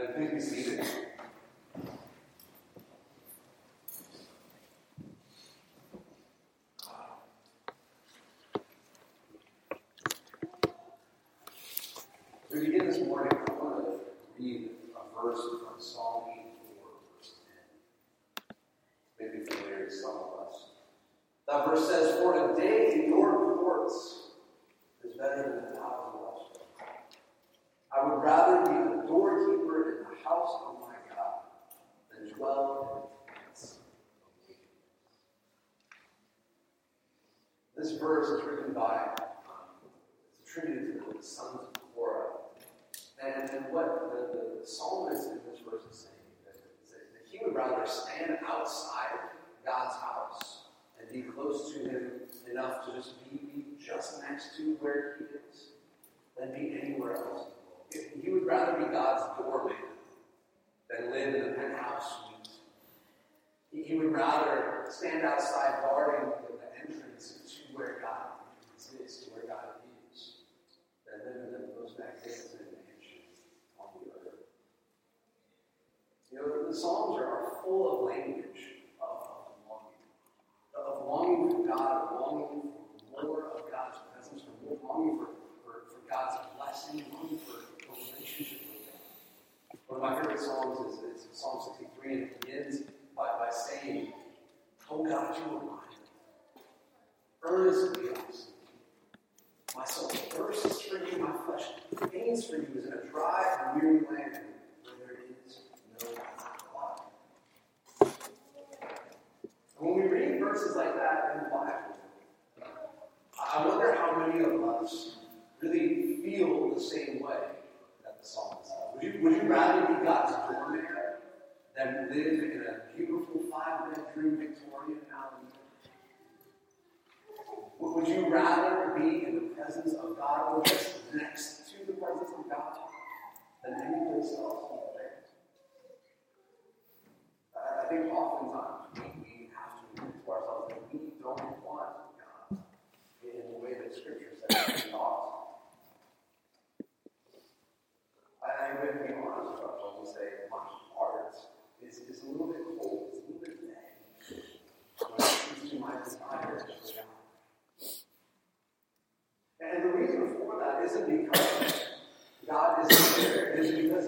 And 0.00 0.14
please 0.14 0.30
be 0.32 0.40
seated. 0.40 0.86
We 12.50 12.60
begin 12.60 12.86
this 12.86 13.00
morning, 13.00 13.32
I 13.46 13.52
want 13.52 13.84
to 13.84 13.98
read 14.38 14.70
a 14.96 15.22
verse 15.22 15.38
from 15.38 15.78
Psalm 15.78 16.30
84, 16.32 16.46
verse 17.14 17.34
10. 18.48 18.56
Maybe 19.20 19.44
familiar 19.44 19.84
to 19.84 19.94
some 19.94 20.16
of 20.16 20.48
us. 20.48 20.56
That 21.46 21.66
verse 21.66 21.86
says, 21.86 22.20
For 22.20 22.54
a 22.54 22.56
day 22.56 22.92
in 22.94 23.10
your 23.10 23.56
courts 23.58 24.30
is 25.04 25.16
better 25.18 25.42
than 25.42 25.58
a 25.58 25.76
thousand 25.76 26.20
elsewhere. 26.24 26.70
I 27.92 28.06
would 28.06 28.22
rather 28.22 28.62
be 28.62 28.96
the 28.96 29.06
doorkeeper 29.06 29.98
in 29.98 30.04
the 30.04 30.28
house 30.28 30.62
of 30.68 30.80
my 30.80 30.94
God 31.14 31.42
than 32.10 32.32
dwell 32.36 33.10
in 33.26 33.34
the 33.34 33.40
tents 33.42 33.62
of 33.64 33.78
wickedness. 34.46 34.62
This 37.76 37.89
verse 38.00 38.28
is 38.28 38.44
written 38.44 38.72
by, 38.72 39.10
um, 39.18 39.86
it's 40.40 40.50
attributed 40.50 41.04
to 41.04 41.18
the 41.18 41.22
sons 41.22 41.60
of 41.60 41.94
Korah. 41.94 42.26
And, 43.22 43.50
and 43.50 43.66
what 43.72 44.10
the, 44.10 44.60
the 44.60 44.66
psalmist 44.66 45.30
in 45.30 45.40
this 45.50 45.60
verse 45.60 45.82
is 45.90 45.98
saying 45.98 46.16
is 46.48 46.56
that, 46.90 47.02
that 47.12 47.22
he 47.30 47.38
would 47.44 47.54
rather 47.54 47.86
stand 47.86 48.38
outside 48.46 49.18
God's 49.64 49.96
house 49.96 50.64
and 50.98 51.12
be 51.12 51.30
close 51.30 51.72
to 51.74 51.88
him 51.88 52.10
enough 52.50 52.86
to 52.86 52.92
just 52.94 53.22
be, 53.30 53.36
be 53.36 53.64
just 53.78 54.22
next 54.22 54.56
to 54.56 54.76
where 54.80 55.16
he 55.18 55.24
is 55.24 55.68
than 56.40 56.52
be 56.52 56.80
anywhere 56.80 57.16
else. 57.16 57.48
If 57.90 58.22
He 58.22 58.30
would 58.30 58.46
rather 58.46 58.78
be 58.78 58.92
God's 58.92 59.22
doorman 59.38 59.76
than 60.88 61.10
live 61.10 61.34
in 61.34 61.42
the 61.42 61.52
penthouse 61.52 62.04
suite. 62.08 63.84
He, 63.86 63.94
would 63.94 64.12
rather 64.12 64.86
stand 64.88 65.24
outside 65.24 65.82
guarding 65.82 66.30
the, 66.30 66.56
the 66.56 66.59
where 67.74 67.98
God 68.00 68.46
exists, 68.74 69.24
to 69.24 69.30
where 69.30 69.46
God 69.46 69.82
is, 70.12 70.46
that 71.06 71.26
live 71.26 71.44
in 71.44 71.52
the 71.52 71.80
most 71.80 71.98
magnificent 71.98 72.72
mansion 72.72 73.26
on 73.78 73.88
the 74.00 74.10
earth. 74.12 74.46
You 76.30 76.38
know, 76.38 76.68
the 76.70 76.74
Psalms 76.74 77.18
are, 77.18 77.26
are 77.26 77.52
full 77.62 77.84
of 77.90 78.08
language 78.08 78.86
of, 79.00 79.54
longing, 79.68 80.02
of 80.74 81.06
longing 81.06 81.50
for 81.50 81.66
God, 81.66 82.08
of 82.08 82.20
longing 82.20 82.72
for 83.14 83.22
more 83.22 83.44
of 83.56 83.70
God's 83.70 83.98
presence, 84.12 84.42
for 84.42 84.54
more 84.64 84.78
longing 84.82 85.18
for, 85.18 85.30
for, 85.64 85.74
for 85.90 86.00
God's 86.08 86.36
blessing, 86.56 87.04
longing 87.12 87.38
for 87.38 87.58
a 87.58 88.14
relationship 88.14 88.60
with 88.70 88.86
God. 88.86 89.78
One 89.86 90.00
of 90.00 90.02
my 90.02 90.20
favorite 90.20 90.40
songs 90.40 90.94
is, 90.94 91.22
is 91.22 91.28
Psalm 91.32 91.60
63, 91.78 92.12
and 92.12 92.22
it 92.22 92.40
begins 92.40 92.82
by, 93.16 93.26
by 93.38 93.50
saying, 93.50 94.12
Oh 94.90 95.04
God, 95.04 95.36
you 95.36 95.69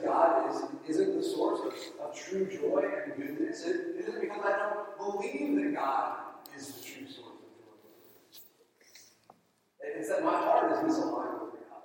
God 0.04 0.50
is, 0.50 0.62
isn't 0.96 1.16
the 1.16 1.22
source 1.22 1.60
of, 1.60 1.75
of 2.04 2.14
true 2.14 2.46
joy 2.46 2.84
and 3.04 3.16
goodness, 3.16 3.64
it, 3.64 3.96
it 3.96 4.08
isn't 4.08 4.20
because 4.20 4.43
I 4.44 4.58
don't 4.58 4.96
believe 4.99 5.56
that 5.56 5.75
God 5.75 6.16
is 6.56 6.69
the 6.69 6.82
true 6.82 7.06
source 7.06 7.28
of 7.28 7.52
joy. 7.58 7.76
It's 9.81 10.08
that 10.08 10.25
my 10.25 10.37
heart 10.37 10.72
is 10.72 10.78
misaligned 10.78 11.43
with 11.43 11.60
God. 11.69 11.82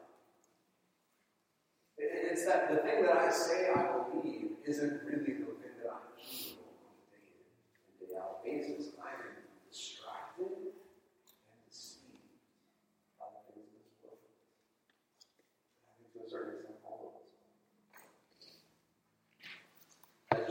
It, 1.97 2.11
it's 2.31 2.45
that 2.45 2.69
the 2.69 2.77
thing 2.77 3.03
that 3.03 3.17
I 3.17 3.31
say 3.31 3.69
I 3.75 3.97
believe 3.97 4.51
isn't 4.65 5.01
really 5.03 5.19
the 5.19 5.53
thing 5.57 5.75
that 5.83 5.91
I 5.91 5.99
believe 6.15 6.57
on 6.59 6.93
a 6.93 7.05
day 7.11 7.23
in 7.29 7.45
and 7.87 8.09
day 8.09 8.17
out 8.17 8.43
basis. 8.43 8.93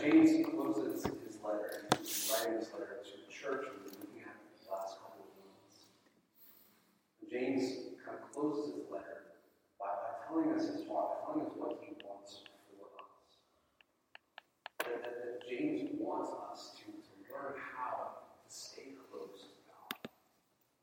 James 0.06 0.46
closes 0.46 1.02
his 1.02 1.42
letter, 1.42 1.88
he's 1.98 2.30
writing 2.30 2.60
this 2.60 2.70
letter 2.72 3.02
to 3.02 3.10
the 3.10 3.26
church 3.26 3.66
we've 3.66 3.90
been 3.90 3.98
looking 4.06 4.22
at 4.22 4.38
the 4.38 4.70
last 4.70 5.02
couple 5.02 5.26
of 5.26 5.34
months. 5.42 5.90
James 7.26 7.90
kind 8.06 8.14
of 8.14 8.30
closes 8.30 8.78
his 8.78 8.86
letter 8.86 9.34
by, 9.82 9.90
by 9.90 10.14
telling 10.30 10.54
us 10.54 10.62
his 10.70 10.86
by 10.86 11.10
telling 11.26 11.42
us 11.42 11.50
what 11.58 11.82
he 11.82 11.98
wants 12.06 12.46
for 12.70 12.86
us. 13.02 13.10
That, 14.86 15.02
that, 15.02 15.14
that 15.26 15.42
James 15.42 15.90
wants 15.98 16.30
us 16.54 16.78
to, 16.78 16.86
to 16.86 17.10
learn 17.26 17.58
how 17.58 18.22
to 18.22 18.46
stay 18.46 18.94
close 19.10 19.42
to 19.42 19.58
God, 19.66 20.06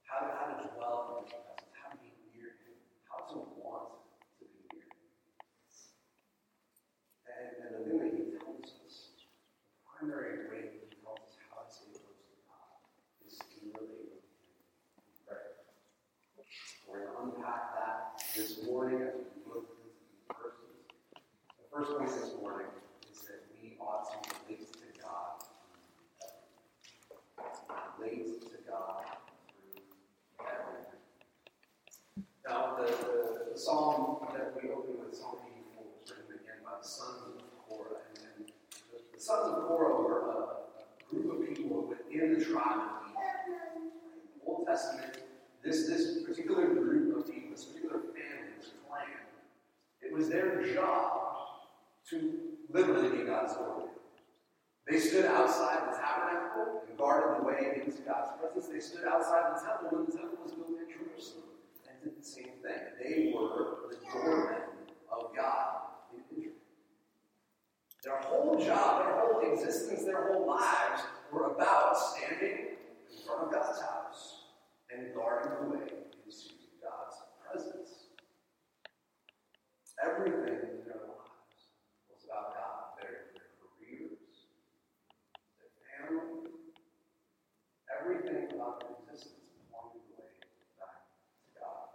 how 0.03 0.19
to, 0.27 0.35
how 0.35 0.47
to 0.51 0.67
dwell 0.75 1.23
in 1.23 1.31
his 1.31 1.31
presence, 1.31 1.71
how 1.79 1.95
to 1.95 1.97
be 2.03 2.11
near 2.35 2.59
him, 2.67 2.75
how 3.07 3.23
to 3.31 3.39
want 3.55 4.03
to 4.35 4.51
be 4.51 4.67
near 4.75 4.83
him. 4.83 4.99
And, 7.23 7.47
and 7.63 7.71
the 7.71 7.87
thing 7.87 7.99
that 8.03 8.11
he 8.19 8.35
tells 8.35 8.67
us, 8.83 9.15
the 9.15 10.07
primary 10.09 10.51
way 10.51 10.61
that 10.67 10.83
he 10.83 10.99
tells 10.99 11.23
us 11.23 11.39
how 11.47 11.63
to 11.63 11.71
stay 11.71 11.95
close 11.95 12.19
to 12.27 12.35
God 12.45 12.75
is 13.23 13.39
to 13.39 13.57
relate 13.71 14.11
with 14.11 14.19
him 14.19 14.59
in 14.99 15.15
prayer. 15.23 15.63
We're 16.85 17.07
going 17.07 17.31
to 17.31 17.39
unpack 17.39 17.63
that 17.79 18.19
this 18.35 18.67
morning 18.67 18.99
as 19.07 19.15
we 19.15 19.31
look 19.47 19.65
into 19.79 19.95
these 19.95 20.27
verses. 20.29 20.75
The 21.13 21.61
first 21.73 21.97
point 21.97 22.09
this 22.09 22.33
morning 22.39 22.67
is 23.11 23.21
that 23.21 23.41
we 23.59 23.75
ought 23.81 24.05
to 24.05 24.29
relate 24.45 24.71
to 24.73 25.01
God 25.01 25.41
relate 27.97 28.41
to 28.41 28.57
God 28.69 29.01
through 29.49 30.45
everything. 30.45 31.01
Now, 32.47 32.77
the, 32.77 33.53
the, 33.53 33.57
psalm 33.59 34.27
that 34.33 34.53
we 34.55 34.69
open 34.69 34.99
with, 34.99 35.17
Psalm 35.17 35.37
84, 35.45 35.83
was 36.01 36.11
written 36.11 36.35
again 36.35 36.61
by 36.63 36.77
the 36.79 36.87
sons 36.87 37.21
of 37.25 37.41
Korah. 37.67 38.05
And, 38.09 38.37
and 38.37 38.51
the, 38.91 38.99
the 39.15 39.19
sons 39.19 39.57
of 39.57 39.67
Korah 39.67 40.01
were 40.01 40.29
a, 40.29 40.37
a 40.37 41.09
group 41.09 41.41
of 41.41 41.57
people 41.57 41.87
within 41.89 42.37
the 42.37 42.45
tribe 42.45 42.81
of 42.81 43.07
Levi. 43.07 43.77
In 43.77 43.89
the 44.37 44.45
Old 44.45 44.67
Testament, 44.67 45.17
this, 45.63 45.87
this 45.87 46.21
particular 46.23 46.67
group 46.67 47.17
of 47.17 47.25
people, 47.25 47.49
this 47.49 47.65
particular 47.65 47.97
family, 47.99 48.53
this 48.59 48.69
clan, 48.87 49.07
it 50.03 50.13
was 50.13 50.29
their 50.29 50.61
job 50.73 51.12
to 52.13 52.31
literally 52.69 53.17
be 53.17 53.23
God's 53.23 53.55
doorman. 53.55 53.89
They 54.87 54.99
stood 54.99 55.25
outside 55.25 55.91
the 55.91 55.97
tabernacle 55.97 56.83
and 56.87 56.97
guarded 56.97 57.39
the 57.39 57.47
way 57.47 57.81
into 57.85 58.01
God's 58.01 58.29
presence. 58.39 58.67
They 58.67 58.79
stood 58.79 59.07
outside 59.07 59.55
the 59.55 59.65
temple 59.65 59.97
when 59.97 60.05
the 60.05 60.11
temple 60.11 60.37
was 60.43 60.51
built 60.51 60.69
in 60.69 60.87
Jerusalem 60.91 61.49
and 61.87 62.03
did 62.03 62.21
the 62.21 62.25
same 62.25 62.59
thing. 62.61 62.81
They 63.01 63.33
were 63.33 63.89
the 63.89 63.97
doormen 64.11 64.61
of 65.11 65.35
God 65.35 65.75
in 66.13 66.19
Israel. 66.29 66.53
Their 68.03 68.19
whole 68.19 68.59
job, 68.59 69.05
their 69.05 69.15
whole 69.19 69.53
existence, 69.53 70.03
their 70.03 70.33
whole 70.33 70.45
lives 70.45 71.03
were 71.31 71.53
about 71.53 71.97
standing 71.97 72.75
in 73.09 73.17
front 73.25 73.47
of 73.47 73.51
God's 73.51 73.79
house 73.79 74.43
and 74.91 75.13
guarding 75.15 75.51
the 75.61 75.77
way 75.77 75.87
into 75.87 76.53
God's 76.83 77.17
presence. 77.39 78.03
Everything 80.03 80.59
in 80.67 80.83
their 80.83 80.99
lives 81.07 81.71
was 82.11 82.25
about 82.27 82.51
God. 82.51 82.99
Their, 82.99 83.31
their 83.39 83.49
careers, 83.55 84.51
their 85.63 85.71
family, 85.79 86.51
everything 87.87 88.51
about 88.51 88.83
their 88.83 88.99
existence 88.99 89.47
pointed 89.71 90.03
the 90.11 90.19
way 90.19 90.33
back 90.75 91.07
to 91.07 91.49
God. 91.55 91.87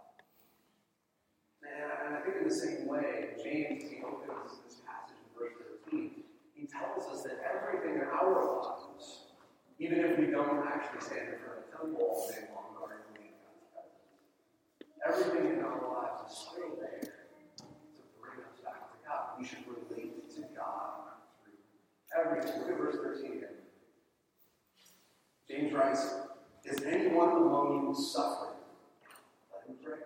And, 1.61 1.85
and 1.85 2.11
I 2.17 2.19
think 2.25 2.38
in 2.38 2.38
the 2.49 2.55
same 2.55 2.87
way, 2.87 3.37
James, 3.43 3.83
he 3.83 4.01
opens 4.01 4.57
this 4.65 4.81
passage 4.81 5.21
in 5.21 5.29
verse 5.37 5.53
13, 5.85 6.11
he 6.55 6.65
tells 6.65 7.05
us 7.13 7.23
that 7.23 7.37
everything 7.45 8.01
in 8.01 8.07
our 8.09 8.33
lives, 8.33 9.29
even 9.77 9.99
if 9.99 10.17
we 10.17 10.27
don't 10.27 10.65
actually 10.65 11.01
stand 11.01 11.29
in 11.29 11.39
front 11.39 11.61
of 11.61 11.65
the 11.65 11.77
temple 11.77 12.01
all 12.01 12.27
day 12.27 12.49
long 12.49 12.73
God's 12.73 12.89
presence, 13.69 14.01
everything 15.05 15.59
in 15.59 15.63
our 15.63 15.77
lives 15.93 16.31
is 16.31 16.37
still 16.37 16.73
there 16.81 16.99
to 17.05 17.63
bring 18.17 18.41
us 18.41 18.57
back 18.65 18.89
to 18.91 18.97
God. 19.05 19.37
We 19.37 19.45
should 19.45 19.69
relate 19.69 20.33
to 20.35 20.41
God 20.57 21.21
through 21.45 21.61
everything. 22.17 22.61
Look 22.61 22.71
at 22.71 22.77
verse 22.77 22.97
13 23.21 23.37
again. 23.37 23.61
James 25.47 25.73
writes, 25.73 26.01
Is 26.65 26.81
anyone 26.83 27.29
among 27.29 27.87
you 27.87 27.95
suffering? 27.95 28.57
Let 29.53 29.69
him 29.69 29.75
pray. 29.83 30.01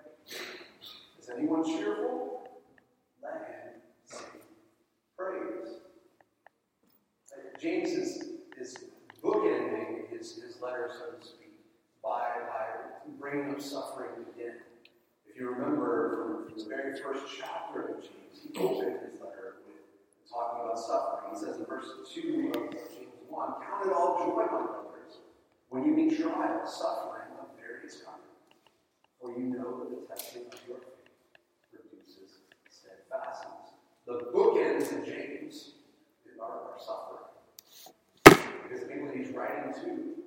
Is 1.23 1.29
anyone 1.29 1.63
cheerful? 1.63 2.49
Let 3.23 3.33
him 3.33 3.81
sing 4.05 4.41
praise. 5.17 5.79
Uh, 7.31 7.52
James 7.63 7.91
is, 7.91 8.23
is 8.59 8.75
bookending 9.23 10.09
his, 10.09 10.35
his 10.43 10.61
letter, 10.61 10.91
so 10.91 11.17
to 11.17 11.25
speak, 11.25 11.55
by, 12.03 12.19
by 12.49 12.65
bringing 13.17 13.51
up 13.51 13.61
suffering 13.61 14.09
again. 14.35 14.57
If 15.25 15.39
you 15.39 15.49
remember 15.49 16.43
from, 16.49 16.57
the 16.57 16.65
very 16.67 16.99
first 16.99 17.23
chapter 17.39 17.95
of 17.95 18.01
James, 18.01 18.43
he 18.43 18.59
opened 18.59 18.99
his 19.09 19.21
letter 19.21 19.63
with 19.65 19.79
talking 20.29 20.65
about 20.65 20.77
suffering. 20.77 21.33
He 21.33 21.39
says 21.39 21.57
in 21.61 21.65
verse 21.65 21.87
2 22.13 22.51
of 22.53 22.71
James 22.71 23.15
1, 23.29 23.53
Count 23.65 23.85
it 23.85 23.93
all 23.93 24.17
joy, 24.19 24.35
my 24.35 24.47
brothers, 24.47 25.23
when 25.69 25.85
you 25.85 25.93
meet 25.93 26.19
trials, 26.19 26.77
suffering 26.77 27.31
of 27.39 27.47
various 27.55 28.01
kinds. 28.03 28.27
For 29.21 29.31
you 29.39 29.45
know 29.45 29.79
that 29.79 29.89
the 29.89 30.13
testing 30.13 30.47
of 30.51 30.59
your 30.67 30.79
faith 30.79 31.15
produces 31.71 32.39
steadfastness. 32.69 33.71
The 34.05 34.19
bookends 34.35 34.99
of 34.99 35.05
James 35.05 35.75
are, 36.41 36.45
are 36.45 36.77
suffering. 36.77 37.22
Because 38.73 38.87
the 38.87 38.93
people 38.93 39.09
he's 39.13 39.29
writing 39.29 39.71
to 39.85 40.25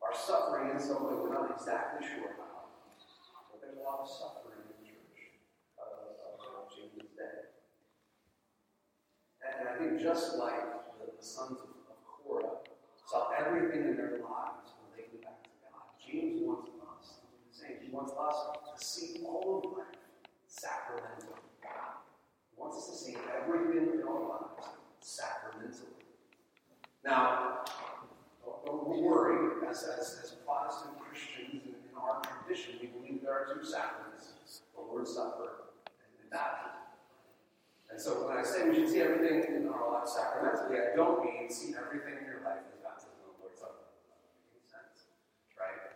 are 0.00 0.16
suffering 0.16 0.70
in 0.70 0.80
some 0.80 1.04
way 1.04 1.20
we're 1.20 1.34
not 1.34 1.52
exactly 1.52 2.00
sure 2.00 2.32
how. 2.40 2.72
But 3.52 3.60
there's 3.60 3.76
a 3.76 3.84
lot 3.84 4.00
of 4.00 4.08
suffering 4.08 4.64
in 4.64 4.72
the 4.72 4.88
church 4.88 5.36
uh, 5.76 6.64
of 6.64 6.72
James' 6.72 7.12
day. 7.12 7.52
And 9.44 9.68
I 9.68 9.76
think 9.76 10.00
just 10.00 10.38
like 10.38 10.64
the, 10.96 11.12
the 11.12 11.22
sons 11.22 11.60
of, 11.60 11.76
of 11.92 12.00
Korah 12.08 12.64
saw 13.04 13.28
everything 13.36 13.84
in 13.84 13.96
their 14.00 14.16
lives 14.24 14.72
related 14.88 15.20
back 15.20 15.44
to 15.44 15.52
God, 15.68 15.84
James 16.00 16.40
wants 16.40 16.72
us 16.88 17.20
to 17.20 17.28
same. 17.52 17.84
He 17.84 17.92
wants 17.92 18.12
us 18.16 18.36
to 18.64 18.80
see 18.80 19.20
all 19.28 19.60
of 19.60 19.76
life 19.76 20.00
sacramental. 20.48 21.36
He 21.60 22.56
wants 22.56 22.78
us 22.78 22.96
to 22.96 23.04
see 23.04 23.16
everything 23.36 23.92
in 23.92 24.08
our 24.08 24.24
lives 24.24 24.72
sacramentally. 25.00 26.00
Now, 27.04 27.64
worry, 28.84 29.66
as, 29.68 29.82
as, 29.84 30.20
as 30.22 30.30
Protestant 30.46 30.98
Christians 31.00 31.62
in, 31.64 31.74
in 31.74 31.94
our 31.96 32.20
tradition, 32.20 32.74
we 32.80 32.88
believe 32.88 33.22
there 33.22 33.32
are 33.32 33.54
two 33.54 33.64
sacraments 33.64 34.32
the 34.74 34.82
Lord's 34.82 35.14
Supper 35.14 35.70
and 35.86 36.12
the 36.18 36.28
baptism. 36.30 36.84
And 37.90 38.00
so 38.00 38.26
when 38.26 38.36
I 38.36 38.42
say 38.42 38.68
we 38.68 38.74
should 38.74 38.90
see 38.90 39.00
everything 39.00 39.54
in 39.54 39.68
our 39.68 39.92
lives 39.92 40.12
sacramentally, 40.12 40.82
I 40.82 40.96
don't 40.96 41.22
mean 41.22 41.50
see 41.50 41.74
everything 41.78 42.18
in 42.18 42.26
your 42.26 42.42
life 42.42 42.66
as 42.66 42.74
baptism 42.82 43.14
and 43.22 43.30
the 43.30 43.38
Lord's 43.38 43.60
Supper. 43.62 43.86
Makes 44.50 44.74
sense, 44.74 45.06
right? 45.54 45.94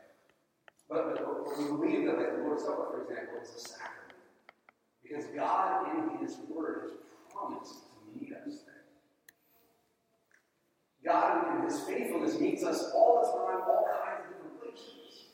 But, 0.86 1.18
but, 1.18 1.44
but 1.44 1.58
we 1.58 1.64
believe 1.74 2.06
that 2.06 2.18
like, 2.18 2.38
the 2.38 2.42
Lord's 2.46 2.62
Supper, 2.62 2.86
for 2.94 3.02
example, 3.02 3.42
is 3.42 3.50
a 3.50 3.60
sacrament. 3.60 4.22
Because 5.02 5.26
God 5.34 5.90
in 5.90 6.22
His 6.22 6.38
Word 6.46 6.86
has 6.86 6.92
promised 7.34 7.90
to 7.90 7.98
meet 8.14 8.30
us 8.30 8.62
there. 8.62 8.77
God 11.04 11.56
in 11.56 11.70
His 11.70 11.80
faithfulness 11.80 12.38
meets 12.40 12.64
us 12.64 12.90
all 12.94 13.22
the 13.22 13.28
time, 13.28 13.62
all 13.68 13.86
kinds 14.04 14.24
of 14.26 14.36
different 14.36 14.60
places. 14.60 15.26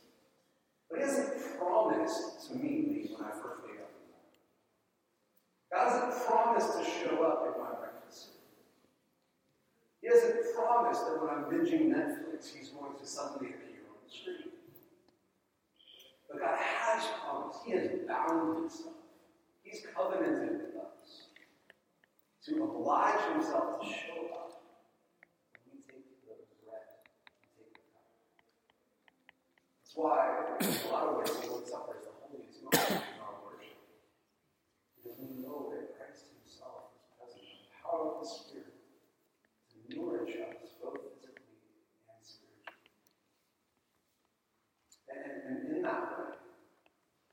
But 0.90 0.98
He 1.00 1.04
hasn't 1.04 1.58
promised 1.58 2.48
to 2.48 2.56
meet 2.56 2.88
me 2.88 3.10
when 3.16 3.26
I 3.26 3.32
first 3.32 3.62
wake 3.64 3.80
up. 3.80 3.90
God 5.72 5.90
hasn't 5.90 6.26
promised 6.26 6.78
to 6.78 6.84
show 6.84 7.24
up 7.24 7.54
in 7.54 7.60
my 7.62 7.70
breakfast. 7.78 8.28
He 10.00 10.08
hasn't 10.08 10.54
promised 10.54 11.06
that 11.06 11.20
when 11.20 11.30
I'm 11.30 11.44
binging 11.44 11.88
Netflix, 11.88 12.54
He's 12.54 12.68
going 12.68 12.96
to 12.98 13.06
suddenly 13.06 13.54
appear 13.54 13.88
on 13.88 13.96
the 14.06 14.12
screen. 14.12 14.52
But 16.30 16.40
God 16.40 16.58
has 16.58 17.04
promised. 17.24 17.60
He 17.64 17.72
has 17.72 17.88
bound 18.06 18.58
Himself. 18.58 18.94
He's 19.62 19.82
covenanted 19.96 20.60
with 20.60 20.76
us 20.76 21.28
to 22.46 22.64
oblige 22.64 23.20
Himself 23.32 23.80
to 23.80 23.86
show 23.86 24.28
up 24.34 24.62
when 25.64 25.72
we 25.72 25.80
take 25.88 26.04
the 26.04 26.56
bread 26.66 26.84
and 26.84 27.48
take 27.56 27.72
the 27.72 27.80
cup. 27.88 28.12
Why, 29.94 30.56
in 30.60 30.66
a 30.66 30.90
lot 30.90 31.06
of 31.06 31.16
ways, 31.18 31.30
the 31.38 31.46
Lord's 31.46 31.70
Supper 31.70 31.94
is 31.94 32.06
the 32.10 32.14
holiest 32.18 32.58
moment 32.66 32.98
in 32.98 33.22
our 33.22 33.38
worship. 33.46 33.78
Because 34.98 35.18
we 35.22 35.38
know 35.38 35.70
that 35.70 35.94
Christ 35.94 36.34
Himself 36.34 36.90
is 36.98 37.06
present 37.14 37.46
in 37.46 37.62
the 37.62 37.70
power 37.78 38.18
of 38.18 38.18
the 38.18 38.26
Spirit 38.26 38.74
to 38.74 39.76
nourish 39.94 40.34
us 40.34 40.74
both 40.82 40.98
physically 41.14 41.62
and 42.10 42.18
spiritually. 42.26 42.74
And, 45.14 45.22
and, 45.22 45.62
and 45.62 45.76
in 45.78 45.82
that 45.86 46.10
way, 46.10 46.42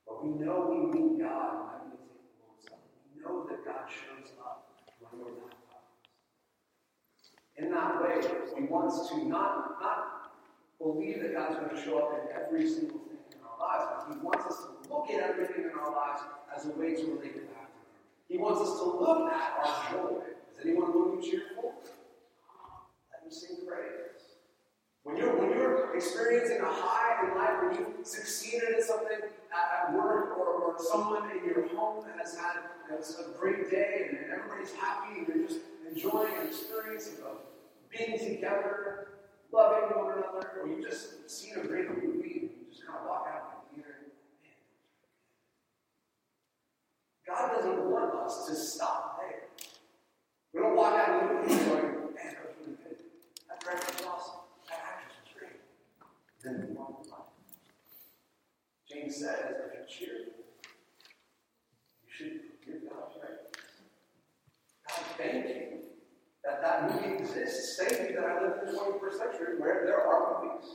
but 0.06 0.22
we 0.22 0.38
know 0.38 0.70
we 0.70 0.86
meet 0.94 1.18
God 1.18 1.82
when 1.82 1.98
we 1.98 2.14
take 2.14 2.30
the 2.30 2.46
Lord's 2.46 2.62
Supper. 2.70 2.94
We 3.10 3.26
know 3.26 3.42
that 3.50 3.66
God 3.66 3.90
shows 3.90 4.38
up 4.38 4.70
when 5.02 5.18
we're 5.18 5.34
not. 5.34 5.58
in 7.58 7.74
that 7.74 7.98
way, 8.06 8.22
He 8.54 8.70
wants 8.70 9.10
to 9.10 9.26
not, 9.26 9.82
not 9.82 10.21
believe 10.82 11.22
that 11.22 11.34
God's 11.34 11.56
going 11.56 11.70
to 11.70 11.82
show 11.82 12.00
up 12.00 12.20
in 12.20 12.36
every 12.36 12.68
single 12.68 13.00
thing 13.00 13.22
in 13.32 13.40
our 13.46 13.58
lives, 13.60 13.86
but 14.08 14.14
He 14.14 14.20
wants 14.20 14.46
us 14.46 14.66
to 14.66 14.94
look 14.94 15.10
at 15.10 15.22
everything 15.30 15.66
in 15.66 15.78
our 15.78 15.92
lives 15.92 16.22
as 16.56 16.66
a 16.66 16.70
way 16.70 16.96
to 16.96 17.04
relate 17.14 17.36
back 17.54 17.70
to 17.72 17.80
Him. 17.80 18.02
He 18.28 18.38
wants 18.38 18.62
us 18.62 18.80
to 18.80 18.86
look 18.86 19.32
at 19.32 19.52
our 19.64 19.92
joy. 19.92 20.18
Is 20.54 20.66
anyone 20.66 20.92
looking 20.92 21.22
cheerful? 21.22 21.74
Let 23.12 23.24
Him 23.24 23.32
sing 23.32 23.58
praise. 23.68 24.38
When 25.04 25.18
you're, 25.18 25.36
when 25.36 25.50
you're 25.50 25.96
experiencing 25.96 26.62
a 26.62 26.70
high 26.70 27.28
in 27.28 27.36
life, 27.36 27.58
when 27.64 27.76
you've 27.76 28.06
succeeded 28.06 28.78
in 28.78 28.84
something 28.84 29.18
at, 29.18 29.90
at 29.90 29.94
work, 29.96 30.38
or, 30.38 30.46
or 30.46 30.76
someone 30.78 31.30
in 31.32 31.46
your 31.46 31.68
home 31.70 32.06
has 32.18 32.38
had 32.38 32.58
know, 32.92 33.00
a 33.00 33.38
great 33.40 33.70
day 33.70 34.08
and, 34.10 34.18
and 34.18 34.32
everybody's 34.32 34.74
happy 34.74 35.20
and 35.20 35.28
you're 35.28 35.48
just 35.48 35.60
enjoying 35.90 36.34
an 36.40 36.48
experience 36.48 37.10
of 37.26 37.38
being 37.90 38.18
together, 38.18 39.08
loving 39.52 39.98
one 39.98 40.18
another, 40.18 40.62
or 40.62 40.68
you've 40.68 40.84
just 40.84 41.30
seen 41.30 41.54
a 41.58 41.68
great 41.68 41.90
movie 41.90 42.40
and 42.40 42.50
you 42.50 42.50
just 42.70 42.86
kind 42.86 43.00
of 43.00 43.08
walk 43.08 43.28
out 43.30 43.42
of 43.42 43.76
the 43.76 43.76
theater. 43.76 43.96
God 47.28 47.52
doesn't 47.56 47.90
want 47.90 48.16
us 48.16 48.48
to 48.48 48.56
stop 48.56 49.20
there. 49.20 49.48
We 50.54 50.62
don't 50.62 50.76
walk 50.76 51.00
out 51.00 51.24
of 51.24 51.30
the 51.30 51.34
movie 51.36 51.66
going, 51.66 51.84
man, 51.84 52.36
that 52.36 52.46
was 52.46 52.56
really 52.60 52.78
good. 52.84 52.98
That 53.48 53.60
director 53.60 53.94
was 53.98 54.06
awesome. 54.06 54.40
That 54.70 54.80
actress 54.86 55.16
was 55.24 55.34
great. 55.38 55.60
Then 56.44 56.76
on 56.78 57.04
to 57.04 57.10
life. 57.10 57.20
James 58.90 59.16
says, 59.16 59.40
if 59.40 59.74
you're 59.74 59.86
cheerful, 59.88 60.34
you 62.04 62.10
should 62.10 62.40
give 62.66 62.90
God 62.90 63.20
praise. 63.20 63.48
God, 64.88 65.06
thank 65.18 65.48
you 65.48 65.72
that 66.44 66.62
that 66.62 66.92
movie 66.92 67.16
exists. 67.24 67.80
Thank 67.80 68.10
you 68.10 68.16
that 68.16 68.26
I 68.26 68.42
live 68.42 68.68
in 68.68 68.74
the 68.74 68.80
21st 68.80 69.18
century 69.18 69.60
where 69.60 69.86
there 69.86 70.06
are 70.06 70.44
movies. 70.44 70.70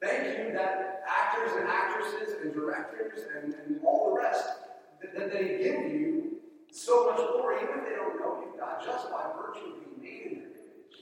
Thank 0.00 0.38
you 0.38 0.54
that 0.54 1.02
actors 1.06 1.52
and 1.58 1.68
actresses 1.68 2.40
and 2.42 2.54
directors 2.54 3.20
and, 3.36 3.54
and 3.54 3.80
all 3.84 4.14
the 4.14 4.20
rest, 4.20 4.44
that, 5.00 5.14
that 5.16 5.32
they 5.32 5.58
give 5.58 5.92
you 5.92 6.38
so 6.72 7.10
much 7.10 7.18
glory, 7.18 7.56
even 7.62 7.80
if 7.80 7.84
they 7.84 7.96
don't 7.96 8.18
know 8.18 8.40
you, 8.40 8.58
God, 8.58 8.80
just 8.84 9.10
by 9.10 9.30
virtue 9.36 9.76
of 9.76 10.00
being 10.00 10.00
made 10.00 10.32
in 10.32 10.38
your 10.38 10.50
image. 10.50 10.98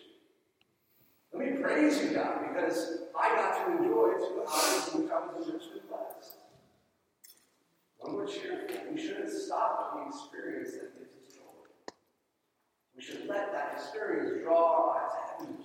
Let 1.32 1.40
me 1.46 1.62
praise 1.62 2.02
you, 2.02 2.14
God, 2.14 2.40
because 2.52 2.98
I 3.18 3.34
got 3.36 3.66
to 3.66 3.72
enjoy 3.78 4.18
two 4.18 4.42
hours 4.50 4.90
in 4.94 5.02
which 5.02 5.12
I 5.12 5.20
was 5.26 5.46
richly 5.46 5.80
blessed. 5.88 6.36
When 7.98 8.14
we're 8.16 8.26
cheerful, 8.26 8.92
we 8.92 9.00
shouldn't 9.00 9.30
stop 9.30 9.94
at 9.94 10.00
the 10.00 10.08
experience 10.08 10.72
that 10.72 10.98
gives 10.98 11.12
us 11.14 11.34
joy. 11.36 11.94
We 12.96 13.02
should 13.02 13.28
let 13.28 13.52
that 13.52 13.74
experience 13.76 14.42
draw 14.42 14.90
our 14.90 15.04
eyes 15.04 15.12
heaven 15.38 15.54
and 15.54 15.64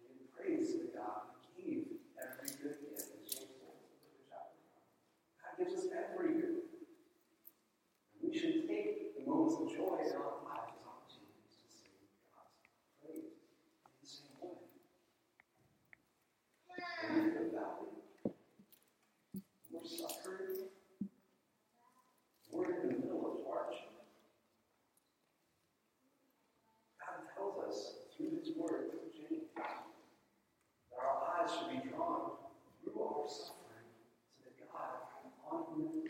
give 0.00 0.32
praise 0.34 0.72
to 0.72 0.88
God 0.96 1.30
who 1.36 1.62
gave 1.62 1.84
every 2.18 2.48
good 2.62 2.74
gift, 2.80 2.96
as 2.96 3.34
James 3.34 3.54
told 3.60 3.78
us 3.82 3.92
in 3.98 4.10
the 4.14 4.24
chapter. 4.30 4.58
God 5.42 5.52
gives 5.58 5.74
us 5.74 5.90
every 5.92 6.40
good. 6.40 6.66
And 8.14 8.30
we 8.30 8.38
should 8.38 8.66
take 8.66 9.18
the 9.18 9.30
moments 9.30 9.54
of 9.60 9.68
joy 9.68 9.98
in 10.02 10.14
our 10.18 10.38
lives 10.46 10.74
as 10.74 10.86
opportunities 10.86 11.54
to 11.54 11.70
sing 11.70 11.98
God's 12.30 12.54
praise 13.02 13.30
in 13.30 13.94
the 14.02 14.06
same 14.06 14.38
way. 14.42 14.58
And 17.04 17.18
in 17.18 17.34
the 17.34 17.50
valley, 17.50 17.94
we're 19.70 19.86
suffering. 19.86 20.70
We're 22.50 22.70
in 22.70 22.88
the 22.88 22.94
middle 22.98 23.26
of 23.26 23.46
hardship. 23.46 23.90
God 27.00 27.26
tells 27.34 27.56
us 27.68 28.03
through 28.16 28.38
His 28.38 28.50
Word, 28.56 28.90
through 28.90 29.10
James, 29.12 29.48
that 29.56 30.98
our 30.98 31.42
eyes 31.42 31.50
should 31.50 31.70
be 31.70 31.88
drawn 31.88 32.30
through 32.82 33.02
our 33.02 33.28
suffering 33.28 33.88
to 34.38 34.44
the 34.44 34.54
God 34.64 35.04
on 35.50 35.64
whom 35.74 36.04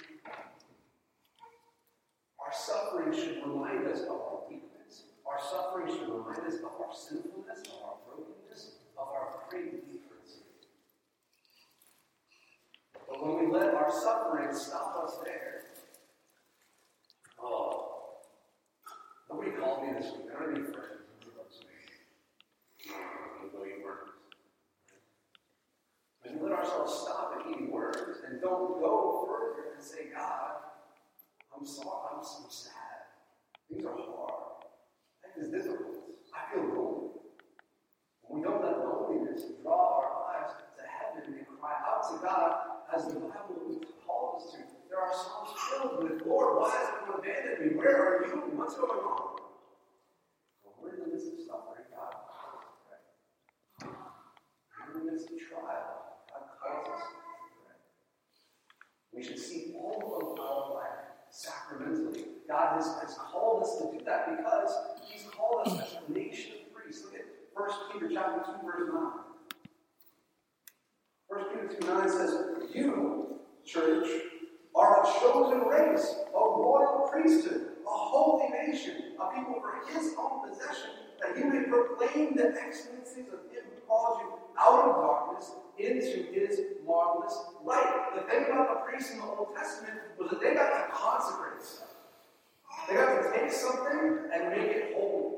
our 2.45 2.53
suffering 2.53 3.13
should 3.13 3.43
remind 3.47 3.87
us 3.87 4.03
of 4.03 4.21
our 4.21 4.41
weakness. 4.49 5.05
Our 5.27 5.41
suffering 5.41 5.89
should 5.89 6.09
remind 6.09 6.47
us 6.47 6.57
of 6.59 6.79
our 6.79 6.95
sinfulness, 6.95 7.61
of 7.73 7.83
our 7.83 7.97
brokenness, 8.07 8.73
of 8.99 9.09
our 9.09 9.45
great 9.49 9.73
need 9.73 10.03
His 10.23 10.41
But 13.09 13.23
when 13.23 13.39
we 13.39 13.53
let 13.53 13.75
our 13.75 13.91
suffering 13.91 14.55
stop 14.55 15.05
us 15.05 15.19
there, 15.25 15.63
oh, 17.43 18.19
nobody 19.31 19.53
called 19.53 19.87
me 19.87 19.95
this 19.99 20.13
week. 20.13 20.27
I 20.31 20.41
don't 20.41 20.49
have 20.49 20.57
any 20.57 20.73
friends. 20.73 21.01
Nobody 21.21 21.39
loves 21.39 21.59
me. 21.61 22.95
I'm 23.43 23.51
going 23.51 23.71
to 23.71 23.77
eat 23.77 23.85
worms. 23.85 24.11
When 26.23 26.39
we 26.39 26.51
let 26.51 26.59
ourselves 26.59 26.93
stop 26.93 27.41
at 27.41 27.51
eating 27.51 27.71
worms 27.71 28.19
and 28.25 28.33
don't 28.45 28.79
go 28.79 29.25
further 29.25 29.73
and 29.75 29.83
say, 29.83 30.13
God, 30.13 30.77
I'm 31.57 31.65
sorry, 31.65 32.13
I'm 32.13 32.23
so 32.23 32.45
sad. 32.51 33.09
Things 33.69 33.85
are 33.87 33.97
hard. 33.97 34.69
Life 35.25 35.41
is 35.41 35.49
difficult. 35.49 36.21
I 36.37 36.53
feel 36.53 36.69
lonely. 36.69 37.25
When 38.29 38.41
we 38.41 38.45
don't 38.45 38.61
let 38.61 38.85
loneliness 38.85 39.43
draw 39.63 40.05
our 40.05 40.37
eyes 40.37 40.53
to 40.77 40.85
heaven 40.85 41.39
and 41.39 41.47
cry 41.59 41.73
out 41.89 42.05
to 42.13 42.21
God, 42.21 42.53
as 42.95 43.07
the 43.07 43.21
Bible 43.21 43.81
calls 44.05 44.45
us 44.45 44.53
to, 44.53 44.59
there 44.91 45.01
are 45.01 45.13
songs 45.13 45.51
filled 45.71 46.05
with, 46.05 46.23
Lord, 46.27 46.61
why 46.61 46.71
has 46.71 46.89
everyone 47.01 47.21
abandoned 47.21 47.65
me? 47.65 47.77
Where 47.77 47.97
are 47.97 48.27
you? 48.27 48.53
What's 48.57 48.77
going 48.77 49.01
on? 49.01 49.41
We're 50.83 50.95
in 50.95 51.01
the 51.01 51.17
midst 51.17 51.33
of 51.33 51.41
suffering, 51.49 51.89
God 51.97 52.15
we're 54.95 55.01
in 55.01 55.07
the 55.07 55.13
midst 55.13 55.31
of 55.31 55.39
trial, 55.49 56.21
God 56.31 56.45
calls 56.61 56.89
us 56.89 57.03
to 57.09 57.17
pray. 57.65 57.75
We 59.31 59.37
see 59.37 59.75
all 59.77 60.19
of 60.21 60.39
our 60.39 60.75
life 60.75 61.05
sacramentally. 61.31 62.25
God 62.47 62.77
has, 62.77 62.87
has 63.01 63.17
called 63.17 63.63
us 63.63 63.79
to 63.79 63.99
do 63.99 64.05
that 64.05 64.37
because 64.37 64.71
He's 65.05 65.25
called 65.31 65.67
us 65.67 65.81
as 65.81 65.97
a 66.07 66.13
nation 66.13 66.53
of 66.67 66.75
priests. 66.75 67.05
Look 67.05 67.15
at 67.15 67.25
1 67.55 67.71
Peter 67.93 68.11
chapter 68.13 68.53
2, 68.61 68.67
verse 68.67 68.91
9. 68.93 69.03
1 71.29 71.45
Peter 71.69 71.81
2 71.81 71.87
9 71.87 72.09
says, 72.11 72.37
You, 72.75 73.41
church, 73.65 74.09
are 74.75 75.03
a 75.03 75.21
chosen 75.21 75.61
race, 75.61 76.15
a 76.35 76.39
royal 76.39 77.09
priesthood, 77.11 77.69
a 77.87 77.91
holy 77.91 78.49
nation, 78.51 79.15
a 79.19 79.35
people 79.35 79.61
for 79.61 79.93
his 79.93 80.15
own 80.19 80.49
possession, 80.49 80.91
that 81.21 81.39
you 81.39 81.47
may 81.47 81.63
proclaim 81.69 82.37
the 82.37 82.55
excellencies 82.61 83.27
of 83.33 83.51
him 83.51 83.64
called 83.95 84.19
you 84.23 84.33
out 84.59 84.89
of 84.89 84.97
darkness 84.97 85.53
into 85.79 86.33
his 86.33 86.61
marvelous 86.85 87.37
light. 87.65 88.11
The 88.17 88.23
thing 88.23 88.47
about 88.51 88.69
the 88.75 88.91
priests 88.91 89.13
in 89.13 89.19
the 89.19 89.25
Old 89.25 89.55
Testament 89.55 89.95
was 90.19 90.31
that 90.31 90.41
they 90.41 90.55
got 90.55 90.71
to 90.71 90.93
consecrate 90.93 91.63
stuff. 91.63 91.89
They 92.89 92.95
got 92.95 93.23
to 93.23 93.39
take 93.39 93.53
something 93.53 94.19
and 94.33 94.51
make 94.51 94.71
it 94.71 94.95
holy. 94.97 95.37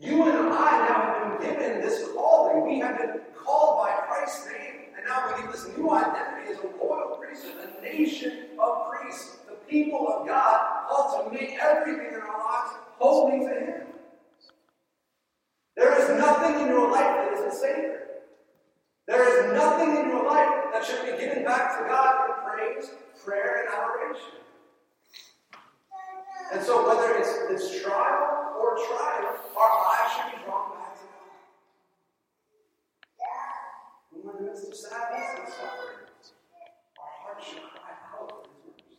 You 0.00 0.22
and 0.22 0.52
I 0.52 0.88
now 0.88 1.28
have 1.28 1.40
been 1.40 1.50
given 1.50 1.80
this 1.80 2.08
calling. 2.14 2.66
We 2.66 2.80
have 2.80 2.98
been 2.98 3.20
called 3.36 3.84
by 3.84 3.92
Christ's 4.06 4.46
name, 4.46 4.88
and 4.96 5.06
now 5.06 5.34
we 5.36 5.42
get 5.42 5.52
this 5.52 5.68
new 5.76 5.90
identity 5.90 6.52
as 6.52 6.58
a 6.58 6.68
royal 6.78 7.18
priesthood, 7.20 7.68
a 7.78 7.82
nation 7.82 8.48
of 8.58 8.90
priests, 8.90 9.38
the 9.46 9.54
people 9.68 10.08
of 10.08 10.26
God, 10.26 10.88
called 10.88 11.26
to 11.26 11.38
make 11.38 11.58
everything 11.62 12.14
in 12.14 12.20
our 12.20 12.38
lives 12.38 12.74
holy 12.98 13.40
to 13.40 13.60
Him. 13.60 13.83
There 15.76 16.00
is 16.00 16.08
nothing 16.20 16.60
in 16.60 16.68
your 16.68 16.90
life 16.90 17.16
that 17.16 17.32
isn't 17.34 17.52
sacred. 17.52 18.00
There 19.06 19.22
is 19.28 19.52
nothing 19.52 19.96
in 19.96 20.08
your 20.08 20.24
life 20.24 20.72
that 20.72 20.84
should 20.84 21.02
be 21.04 21.18
given 21.18 21.44
back 21.44 21.78
to 21.78 21.84
God 21.88 22.30
in 22.30 22.34
praise, 22.48 22.90
prayer, 23.24 23.64
and 23.64 23.68
adoration. 23.74 24.40
And 26.52 26.62
so, 26.62 26.86
whether 26.86 27.16
it's, 27.16 27.32
it's 27.50 27.82
trial 27.82 28.54
or 28.60 28.76
triumph, 28.76 29.40
our 29.56 29.70
eyes 29.86 30.10
should 30.14 30.38
be 30.38 30.44
drawn 30.44 30.70
back 30.78 30.94
to 30.94 31.04
God. 31.04 31.34
When 34.10 34.22
we're 34.24 34.38
in 34.38 34.44
the 34.44 34.50
midst 34.50 34.68
of 34.68 34.74
sadness 34.76 35.28
and 35.38 35.48
suffering, 35.48 36.06
our 37.00 37.12
hearts 37.24 37.44
should 37.48 37.62
cry 37.62 37.92
out 38.14 38.30
for 38.30 38.42
His 38.46 38.56
mercy. 38.62 38.98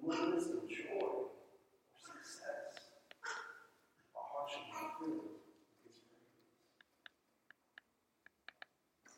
When 0.00 0.06
we're 0.06 0.24
in 0.24 0.30
the 0.30 0.36
midst 0.36 0.50
of 0.50 0.68
joy 0.68 1.00
or 1.00 1.28
success, 1.98 2.86
our 4.14 4.26
hearts 4.30 4.52
should 4.52 4.68
be 4.68 4.76
filled 5.00 5.26
with 5.26 5.42
His 5.88 5.96
praise. 5.96 6.36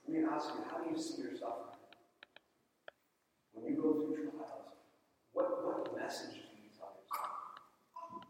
Let 0.06 0.16
me 0.16 0.20
ask 0.38 0.54
you, 0.54 0.62
how 0.70 0.78
do 0.78 0.90
you 0.94 0.96
see 0.96 1.22
your 1.22 1.34
suffering? 1.34 1.74
When 3.52 3.66
you 3.66 3.74
go 3.74 4.06
through 4.06 4.30
trials, 4.30 4.70
what, 5.34 5.66
what 5.66 5.98
message 5.98 6.46
do 6.46 6.54
you 6.62 6.70
tell 6.78 6.94
yourself? 6.94 8.22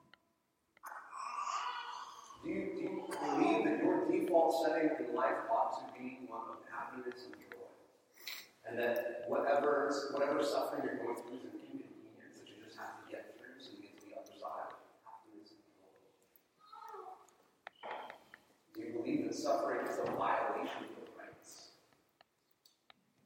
Do 2.40 2.48
you, 2.48 2.72
do 2.72 2.80
you 2.80 3.04
believe 3.12 3.60
that 3.68 3.84
your 3.84 4.08
default 4.08 4.56
setting 4.64 4.88
in 5.04 5.12
life 5.14 5.36
ought 5.52 5.76
to 5.84 5.84
be 5.92 6.24
one 6.24 6.48
of 6.48 6.64
happiness 6.72 7.28
and 7.28 7.36
joy? 7.52 7.68
And 8.64 8.78
that 8.80 9.28
whatever, 9.28 9.92
whatever 10.16 10.40
suffering 10.40 10.88
you're 10.88 10.96
going 11.04 11.16
through 11.20 11.36
is 11.36 11.44
an 11.44 11.60
inconvenience 11.60 12.40
that 12.40 12.48
you 12.48 12.56
just 12.64 12.80
have 12.80 13.04
to 13.04 13.12
get 13.12 13.36
through 13.36 13.60
so 13.60 13.76
you 13.76 13.84
get 13.84 14.00
to 14.00 14.04
the 14.08 14.16
other 14.16 14.32
side 14.32 14.72
of 14.72 14.80
happiness 15.04 15.52
and 15.52 15.60
joy? 15.76 15.92
suffering 19.32 19.84
is 19.86 19.98
a 19.98 20.10
violation 20.16 20.88
of 20.88 20.96
your 20.96 21.12
rights. 21.20 21.76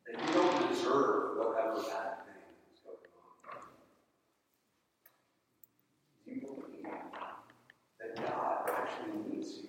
That 0.07 0.21
you 0.21 0.35
don't 0.35 0.69
deserve 0.69 1.39
whatever 1.39 1.77
bad 1.83 2.27
thing 2.27 2.43
is 2.71 2.81
going 2.85 2.99
on. 3.17 3.63
Do 6.25 6.31
you 6.33 6.41
believe 6.41 6.85
that 8.01 8.11
God 8.17 8.71
actually 8.77 9.17
needs 9.31 9.51
you 9.59 9.69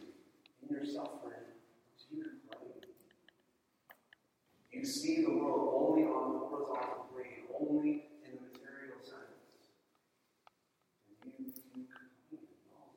in 0.62 0.76
your 0.76 0.86
suffering? 0.86 1.48
Do 2.10 2.18
you 2.18 2.24
complain? 2.24 2.82
You 4.72 4.86
see 4.86 5.22
the 5.24 5.32
world 5.32 5.70
only 5.74 6.04
on 6.04 6.34
the 6.34 6.40
horizontal 6.40 7.06
plane, 7.14 7.46
only 7.60 7.92
in 8.26 8.32
the 8.36 8.42
material 8.52 9.00
sense. 9.02 9.38
And 11.24 11.32
you, 11.40 11.46
you 11.46 11.54
complain. 11.88 12.42
No. 12.68 12.94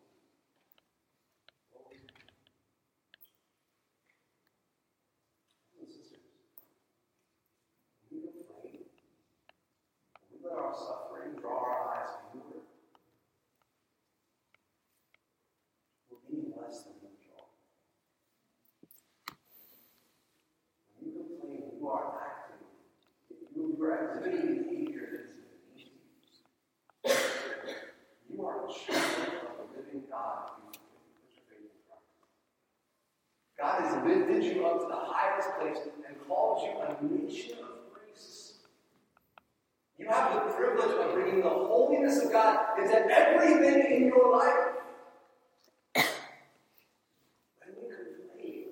Brothers 5.76 5.94
and 5.96 6.04
sisters, 6.04 6.24
when 8.10 8.22
we 8.22 8.28
complain, 8.32 8.88
when 10.18 10.28
we 10.32 10.36
let 10.42 10.56
our 10.58 10.72
suffering 10.74 11.36
draw 11.38 11.58
our 11.60 11.94
eyes 11.94 12.10
inward, 12.32 12.64
being 16.30 16.52
less 16.60 16.76
than 16.84 16.94
neutral. 17.02 17.48
When 20.98 21.12
you 21.12 21.16
complain, 21.16 21.60
you 21.78 21.86
are 21.88 22.06
acting, 22.20 22.66
you 23.54 23.64
are 23.84 23.94
exhibiting 24.04 24.62
behavior 24.62 25.06
that 25.10 25.20
is 25.24 25.30
beneath 25.30 25.86
you. 28.34 28.44
Are 28.44 28.66
a 28.66 28.68
child 28.68 29.32
of 29.58 29.72
the 29.72 29.78
living 29.78 30.02
God. 30.10 30.44
God 33.58 33.76
has 33.80 33.92
lifted 34.06 34.42
you 34.44 34.66
up 34.66 34.76
to 34.82 34.86
the 34.88 34.94
highest 34.94 35.48
place 35.58 35.80
and 36.06 36.14
called 36.28 36.58
you 36.62 36.72
a 36.78 36.84
nation 37.02 37.56
of 37.58 37.90
priests. 37.90 38.58
You 39.98 40.04
have 40.10 40.34
the 40.34 40.40
privilege 40.52 40.92
of 40.98 41.14
bringing 41.14 41.40
the 41.42 41.48
holiness 41.48 42.22
of 42.22 42.30
God 42.30 42.78
into 42.78 42.94
everything 42.94 43.78
in 43.96 44.08
your 44.08 44.26
life. 44.36 44.74
When 45.94 47.70
we 47.80 47.86
complain, 47.94 48.64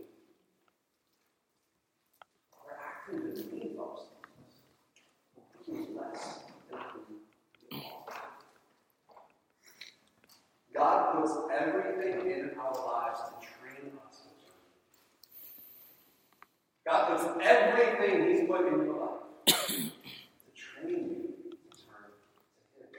we're 2.66 2.76
acting 2.76 3.18
beneath 3.32 3.74
those 3.78 4.02
things. 4.12 4.52
We're 5.66 5.74
being 5.74 5.96
less 5.96 6.22
than 6.70 6.80
who 6.92 7.00
we 7.70 7.76
are. 7.78 7.82
God 10.74 10.98
puts 11.14 11.34
everything 11.56 12.16
in 12.30 12.42
our 12.58 12.74
lives 12.86 13.20
to 13.20 13.34
train 13.46 13.84
us 14.08 14.16
to 14.18 14.28
turn. 14.42 14.58
God 16.84 17.00
puts 17.08 17.24
everything 17.46 18.14
He's 18.28 18.42
put 18.48 18.60
in 18.66 18.74
your 18.84 18.98
life 18.98 19.22
to 19.46 19.52
train 20.52 20.88
you 20.88 21.30
to 21.48 21.56
turn 21.78 22.10
to 22.74 22.80
Him. 22.80 22.90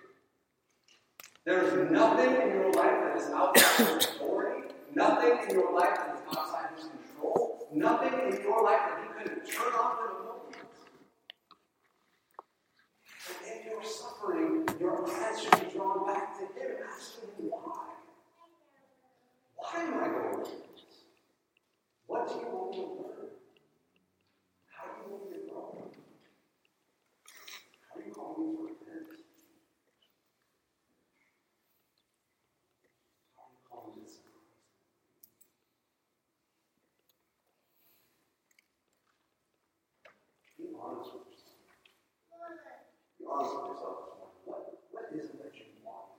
There 1.43 1.61
is 1.63 1.91
nothing 1.91 2.31
in 2.41 2.47
your 2.49 2.71
life 2.71 2.97
that 3.03 3.15
is 3.17 3.27
outside 3.31 3.75
His 3.77 4.05
authority, 4.05 4.61
nothing 4.95 5.33
in 5.43 5.53
your 5.53 5.71
life 5.77 5.95
that 5.97 6.15
is 6.15 6.21
outside 6.37 6.69
His 6.77 6.85
control, 6.87 7.67
nothing 7.73 8.13
in 8.13 8.41
your 8.41 8.63
life 8.63 8.83
that 8.87 8.99
He 9.03 9.07
couldn't 9.21 9.45
turn 9.51 9.73
off 9.73 9.99
in 9.99 10.05
a 10.11 10.17
moment. 10.23 10.55
And 13.45 13.59
in 13.59 13.67
your 13.69 13.83
suffering, 13.83 14.49
your 14.79 14.95
eyes 15.05 15.37
should 15.43 15.57
be 15.59 15.65
drawn 15.75 15.99
back 16.07 16.25
to 16.37 16.43
Him, 16.57 16.71
asking 16.89 17.29
Him 17.37 17.49
why. 17.51 17.81
Why 19.57 19.81
am 19.83 19.93
I 19.95 20.07
going 20.07 20.45
through 20.45 20.61
this? 20.75 20.95
What 22.05 22.27
do 22.27 22.33
you 22.35 22.47
want 22.51 22.69
me 22.71 22.77
to 22.77 22.81
learn? 22.83 23.29
How 24.69 24.85
do 24.85 24.91
you 25.01 25.07
want 25.11 25.23
me 25.31 25.37
to 25.37 25.41
grow? 25.49 25.65
How 27.89 27.93
do 27.99 28.01
you 28.05 28.13
call 28.13 28.31
me 28.37 28.43
to 28.45 28.61
repent? 28.61 29.09
How 33.35 33.43
do 33.49 33.53
you 33.57 33.63
call 33.67 33.83
me 33.95 34.01
to 34.03 34.07
sacrifice? 34.07 34.45
Be 40.57 40.65
honest 41.05 41.29
yourself. 41.29 41.61
Be 43.19 43.25
honest 43.29 43.51
with 43.55 43.65
yourself 43.71 43.95
this 44.05 44.13
morning. 44.17 44.39
What, 44.45 44.61
what 44.91 45.05
is 45.13 45.29
it 45.29 45.37
that 45.43 45.53
you 45.55 45.65
want? 45.83 46.17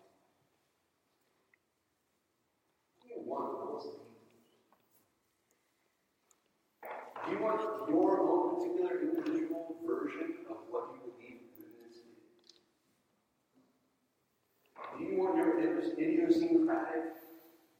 Do 3.02 3.08
you 3.10 3.20
want 3.26 3.46
most? 3.64 3.88
Do 7.26 7.32
you 7.32 7.38
want 7.42 7.60
your 7.90 8.20
own 8.20 8.54
particular 8.54 9.00
individual 9.02 9.74
version 9.82 10.46
of 10.48 10.56
what 10.70 10.94
you 10.94 11.10
believe 11.10 11.42
goodness 11.58 11.98
is? 11.98 12.54
Do 14.96 15.04
you 15.04 15.18
want 15.18 15.36
your 15.36 15.58
idiosyncratic 15.58 17.18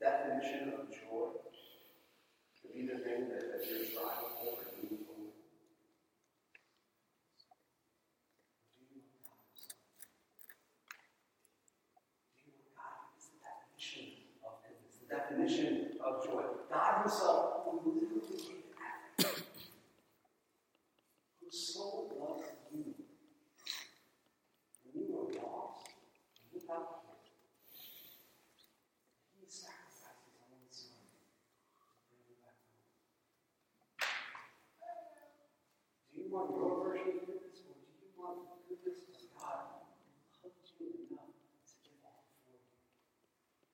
definition 0.00 0.74
of 0.74 0.90
joy 0.90 1.30
to 1.38 2.64
be 2.74 2.82
the 2.86 2.98
thing 2.98 3.28
that, 3.30 3.54
that 3.54 3.62
you're 3.70 3.86
striving 3.86 4.34
for 4.42 4.58
and 4.66 4.82
moving 4.82 5.06
forward? 5.06 5.38
Do 8.74 8.82
you 8.82 8.98
want 8.98 9.22
God's? 9.22 9.70
Do 12.34 12.50
you 12.50 12.58
want 12.58 12.74
God 12.74 13.14
is 13.14 13.30
the 13.30 13.38
definition 13.46 14.26
of 14.42 14.58
goodness, 14.66 14.98
the 14.98 15.06
definition 15.06 16.02
of 16.02 16.26
joy? 16.26 16.42
God 17.06 17.12
Himself, 17.12 17.62
who 17.64 17.92
literally 17.94 18.34
gave 18.34 18.66
everything, 18.82 19.46
who 21.40 21.46
so 21.50 22.10
loved 22.18 22.42
you 22.74 22.94
when 24.82 25.06
you 25.06 25.14
were 25.14 25.30
lost 25.38 25.86
and 25.86 26.50
without 26.52 27.06
Him. 27.06 27.14
He 29.38 29.46
sacrificed 29.46 30.26
His 30.26 30.42
own 30.50 30.66
Son 30.74 30.98
to 30.98 31.94
bring 32.10 32.26
you 32.26 32.42
back 32.42 32.58
home. 32.58 32.90
Do 36.10 36.14
you 36.18 36.26
want 36.26 36.58
your 36.58 36.74
version 36.82 37.22
of 37.22 37.26
goodness, 37.30 37.62
or 37.70 37.78
do 37.78 38.02
you 38.02 38.10
want 38.18 38.50
the 38.50 38.74
goodness 38.82 39.14
of 39.14 39.30
God 39.38 39.78
who 40.42 40.50
loved 40.50 40.74
you 40.74 40.90
enough 41.06 41.38
to 41.70 41.74
give 41.86 42.02
all 42.02 42.26
for 42.42 42.50
you? 42.50 42.66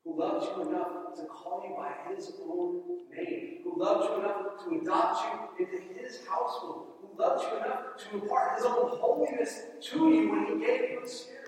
Who 0.04 0.18
loved 0.18 0.46
you 0.46 0.68
enough 0.68 1.14
to 1.16 1.24
call 1.26 1.62
you 1.64 1.76
by 1.76 2.12
His 2.12 2.32
own 2.44 2.82
name? 3.14 3.58
Who 3.62 3.78
loved 3.78 4.10
you 4.10 4.24
enough 4.24 4.64
to 4.64 4.80
adopt 4.80 5.22
you 5.58 5.64
into 5.64 5.80
His 5.94 6.26
household? 6.26 6.88
Who 7.00 7.22
loved 7.22 7.44
you 7.44 7.56
enough 7.58 7.80
to 7.98 8.20
impart 8.20 8.56
His 8.56 8.66
own 8.66 8.98
holiness 8.98 9.60
to 9.80 10.10
you 10.10 10.30
when 10.32 10.46
He 10.46 10.66
gave 10.66 10.90
you 10.90 11.00
His 11.02 11.12
Spirit? 11.12 11.41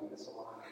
to 0.00 0.08
this 0.10 0.28
a 0.28 0.30
lot. 0.30 0.62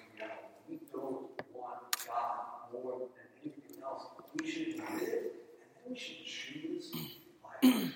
We 0.69 0.81
don't 0.93 1.29
want 1.53 1.97
God 2.07 2.73
more 2.73 2.99
than 2.99 3.09
anything 3.43 3.83
else. 3.83 4.07
We 4.41 4.51
should 4.51 4.79
live, 4.79 5.33
and 5.61 5.71
then 5.75 5.91
we 5.91 5.97
should 5.97 6.25
choose 6.25 6.93
life. 7.45 7.93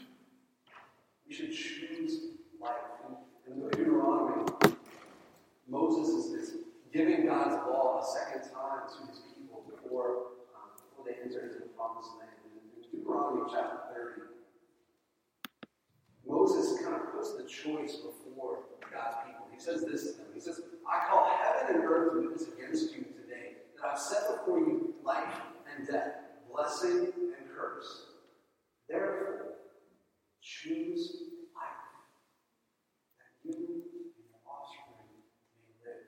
We 1.26 1.34
should 1.34 1.52
choose 1.52 2.20
life. 2.60 2.74
And 3.06 3.16
in 3.62 3.68
Deuteronomy. 3.70 4.44
Moses 5.68 6.08
is, 6.08 6.32
is 6.32 6.56
giving 6.92 7.26
God's 7.26 7.54
law 7.68 8.00
a 8.00 8.04
second 8.04 8.50
time 8.50 8.88
to 8.88 9.10
his 9.10 9.20
people 9.34 9.64
before, 9.68 10.32
um, 10.56 10.72
before 10.76 11.04
they 11.04 11.20
enter 11.22 11.46
into 11.46 11.60
the 11.60 11.70
promised 11.76 12.10
land. 12.18 12.32
In 12.44 12.98
Deuteronomy 12.98 13.42
chapter 13.52 13.78
30, 13.94 14.28
Moses 16.26 16.80
kind 16.82 16.94
of 16.94 17.12
puts 17.12 17.36
the 17.36 17.44
choice 17.44 17.96
before 17.96 18.64
God's 18.92 19.16
people. 19.26 19.46
He 19.52 19.60
says 19.60 19.84
this 19.84 20.12
to 20.12 20.18
them. 20.18 20.26
He 20.34 20.40
says, 20.40 20.60
I 20.88 21.06
call 21.08 21.30
heaven 21.42 21.76
and 21.76 21.84
earth 21.84 22.12
to 22.12 22.20
witness 22.20 22.48
against 22.48 22.92
you 22.94 23.04
today 23.04 23.56
that 23.76 23.92
I've 23.92 23.98
set 23.98 24.38
before 24.38 24.58
you 24.60 24.94
life 25.04 25.34
and 25.76 25.86
death, 25.86 26.14
blessing 26.50 27.12
and 27.12 27.48
curse. 27.54 28.06
Therefore, 28.88 29.54
choose 30.40 31.22
life, 31.54 31.84
that 33.18 33.50
you 33.50 33.54
and 33.54 34.14
your 34.16 34.40
offspring 34.46 35.12
may 35.52 35.90
live. 35.90 36.06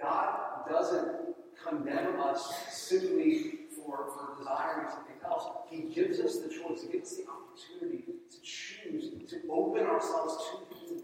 God 0.00 0.66
doesn't 0.68 1.34
condemn 1.62 2.18
us 2.20 2.54
simply 2.70 3.66
for, 3.76 4.08
for 4.14 4.38
desiring 4.38 4.88
something 4.88 5.16
else. 5.26 5.44
He 5.68 5.82
gives 5.94 6.20
us 6.20 6.38
the 6.38 6.48
choice, 6.48 6.82
He 6.82 6.92
gives 6.92 7.12
us 7.12 7.18
the 7.18 7.24
opportunity 7.30 8.04
to 8.30 8.40
choose, 8.42 9.10
to 9.30 9.42
open 9.50 9.82
ourselves 9.84 10.42
to 10.50 10.94
Him. 10.94 11.02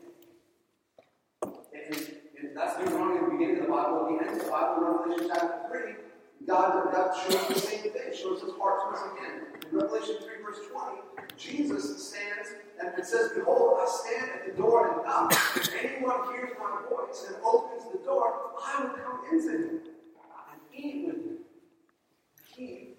And, 1.74 2.17
that's 2.58 2.76
Deuteronomy 2.76 3.20
the 3.20 3.30
beginning 3.30 3.58
of 3.58 3.62
the 3.66 3.70
Bible. 3.70 4.02
At 4.02 4.18
the 4.18 4.26
end 4.26 4.40
of 4.40 4.44
the 4.44 4.50
Bible, 4.50 4.82
Revelation 4.82 5.30
chapter 5.32 5.70
3, 5.70 6.46
God, 6.46 6.92
God 6.92 7.14
shows 7.14 7.48
the 7.48 7.54
same 7.54 7.82
thing, 7.82 8.10
shows 8.10 8.42
his 8.42 8.50
heart 8.58 8.82
to 8.82 8.98
us 8.98 9.04
again. 9.14 9.46
In 9.70 9.78
Revelation 9.78 10.16
3, 10.18 10.42
verse 10.42 10.58
20, 10.70 11.28
Jesus 11.36 12.08
stands 12.08 12.48
and 12.80 12.98
it 12.98 13.06
says, 13.06 13.30
Behold, 13.34 13.78
I 13.80 13.86
stand 13.86 14.30
at 14.34 14.46
the 14.46 14.60
door 14.60 14.92
and 14.92 15.04
knock. 15.04 15.32
If 15.56 15.70
anyone 15.78 16.34
hears 16.34 16.50
my 16.58 16.82
voice 16.90 17.26
and 17.28 17.36
opens 17.44 17.84
the 17.92 17.98
door, 18.04 18.52
I 18.66 18.82
will 18.82 18.90
come 18.90 19.20
into 19.32 19.50
him 19.50 19.80
and 20.50 20.60
eat 20.74 21.06
with 21.06 21.16
him. 21.16 21.38
Keep 22.56 22.97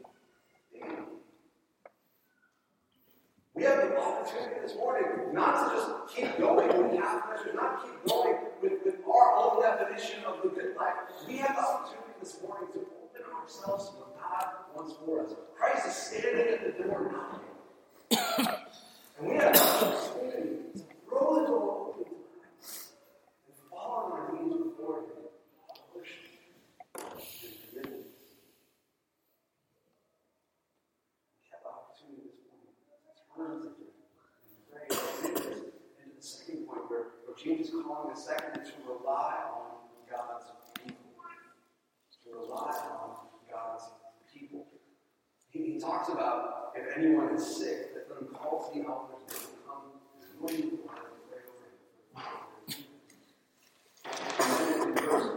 We 3.60 3.66
have 3.66 3.90
the 3.90 4.00
opportunity 4.00 4.62
this 4.62 4.76
morning 4.78 5.34
not 5.34 5.70
to 5.70 5.76
just 5.76 6.16
keep 6.16 6.38
going 6.38 6.68
with 6.70 6.98
half 6.98 7.30
measures, 7.30 7.54
not 7.54 7.84
keep 7.84 8.08
going 8.08 8.36
with, 8.62 8.74
with 8.86 8.96
our 9.06 9.36
own 9.36 9.62
definition 9.62 10.24
of 10.24 10.42
the 10.42 10.48
good 10.48 10.78
life. 10.78 10.94
We 11.28 11.38
have 11.40 11.58
the 11.58 11.62
opportunity 11.62 12.14
this 12.22 12.38
morning 12.42 12.70
to 12.72 12.80
open 12.80 13.22
ourselves 13.36 13.90
to 13.90 13.96
what 13.96 14.18
God 14.18 14.46
wants 14.74 14.94
for 15.06 15.26
us. 15.26 15.34
Christ 15.58 15.88
is 15.88 15.94
standing 15.94 16.54
at 16.54 16.78
the 16.78 16.84
door 16.84 17.12
knocking. 17.12 18.48
and 19.20 19.28
we 19.28 19.36
have 19.36 19.54
the 19.54 19.62
opportunity 19.62 20.56
to 20.76 20.84
throw 21.10 21.42
the 21.42 21.48
door 21.48 21.88
open 21.90 22.06
to 22.06 22.12
Christ 22.40 22.94
and 23.46 23.56
fall 23.70 23.92
on 24.06 24.12
our 24.22 24.42
knees 24.42 24.56
before 24.56 25.00
Him. 25.00 25.20
Worship 25.94 26.32
and 26.96 27.12
forgiveness. 27.12 28.08
We 31.36 31.52
have 31.52 31.60
the 31.60 31.68
opportunity 31.68 32.24
this 32.32 32.40
morning 32.48 32.72
to 32.80 33.24
turn 33.36 33.62
to 33.62 33.68
Him 33.68 33.92
and 34.48 34.64
pray. 34.72 34.88
And 34.90 35.36
it 35.36 35.44
is 35.46 35.60
into 36.00 36.16
the 36.16 36.24
second 36.24 36.68
point 36.68 36.84
where, 36.90 37.06
where 37.26 37.29
James 37.42 37.70
is 37.70 37.74
calling 37.88 38.14
the 38.14 38.20
second 38.20 38.66
to 38.66 38.72
rely 38.86 39.36
on 39.56 39.72
God's 40.12 40.46
people. 40.76 40.98
To 42.24 42.30
rely 42.38 42.76
on 42.92 43.16
God's 43.50 43.84
people. 44.34 44.68
He, 45.50 45.74
he 45.74 45.80
talks 45.80 46.10
about 46.10 46.74
if 46.76 46.98
anyone 46.98 47.34
is 47.34 47.58
sick, 47.58 47.94
that 47.94 48.08
let 48.10 48.20
them 48.20 48.36
call 48.36 48.70
to 48.70 48.80
the 48.80 48.86
elders 48.86 49.22
and 49.22 49.30
they 49.30 49.46
come 49.66 49.84
and 50.20 50.32
pray 50.48 50.64
over 50.68 51.00
him. 54.50 54.90
In 54.90 54.96
verse 54.96 55.28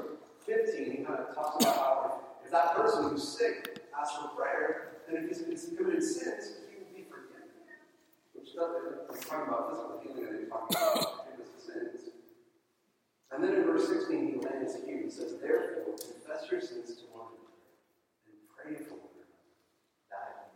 15, 0.44 0.90
he 0.90 1.04
kind 1.04 1.20
of 1.20 1.34
talks 1.34 1.64
about 1.64 1.76
how 1.76 2.20
if, 2.44 2.50
that 2.50 2.74
person 2.74 3.10
who's 3.10 3.26
sick 3.26 3.80
asks 3.98 4.16
for 4.16 4.28
prayer, 4.28 4.98
then 5.08 5.28
if 5.30 5.46
he's, 5.46 5.68
committed 5.76 6.02
sins, 6.02 6.56
he 6.68 6.78
will 6.78 6.90
be 6.94 7.04
forgiven. 7.08 7.46
Which 8.34 8.54
doesn't, 8.56 9.14
he's 9.14 9.24
talking 9.24 9.46
about 9.46 9.70
physical 9.70 10.00
healing 10.02 10.28
and 10.28 10.40
he's 10.40 10.48
talking 10.48 10.76
about 10.76 11.21
sins. 11.72 12.12
And 13.32 13.42
then 13.42 13.54
in 13.54 13.64
verse 13.64 13.88
16, 13.88 14.28
he 14.28 14.34
lands 14.46 14.76
here. 14.84 15.00
He 15.02 15.10
says, 15.10 15.40
Therefore, 15.40 15.96
confess 15.96 16.50
your 16.50 16.60
sins 16.60 16.96
to 17.00 17.04
one 17.16 17.32
another 17.32 17.64
and 18.28 18.36
pray 18.52 18.76
for 18.84 19.00
one 19.00 19.16
another 19.16 19.40
that. 20.12 20.52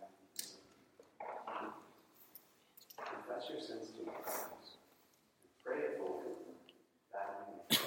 Confess 3.00 3.48
your 3.48 3.60
sins 3.60 3.96
to 3.96 4.04
one 4.04 4.20
another 4.20 4.52
and 4.52 5.56
pray 5.64 5.96
for 5.96 6.04
one 6.04 6.28
another 6.28 6.60
that. 7.16 7.80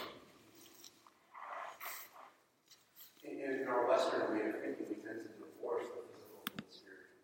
In, 3.24 3.62
in 3.62 3.68
our 3.68 3.88
Western 3.88 4.34
way 4.34 4.50
of 4.50 4.58
thinking, 4.58 4.90
we 4.90 4.96
tend 5.06 5.22
to 5.22 5.38
divorce 5.38 5.86
the 5.86 6.02
physical 6.10 6.42
from 6.50 6.66
the 6.66 6.74
spiritual. 6.74 7.22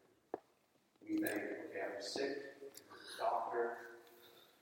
We 1.01 1.17
think, 1.17 1.65
okay, 1.65 1.81
I'm 1.81 1.97
sick, 1.97 2.61
there's 2.61 2.85
a 2.85 3.23
doctor, 3.25 3.97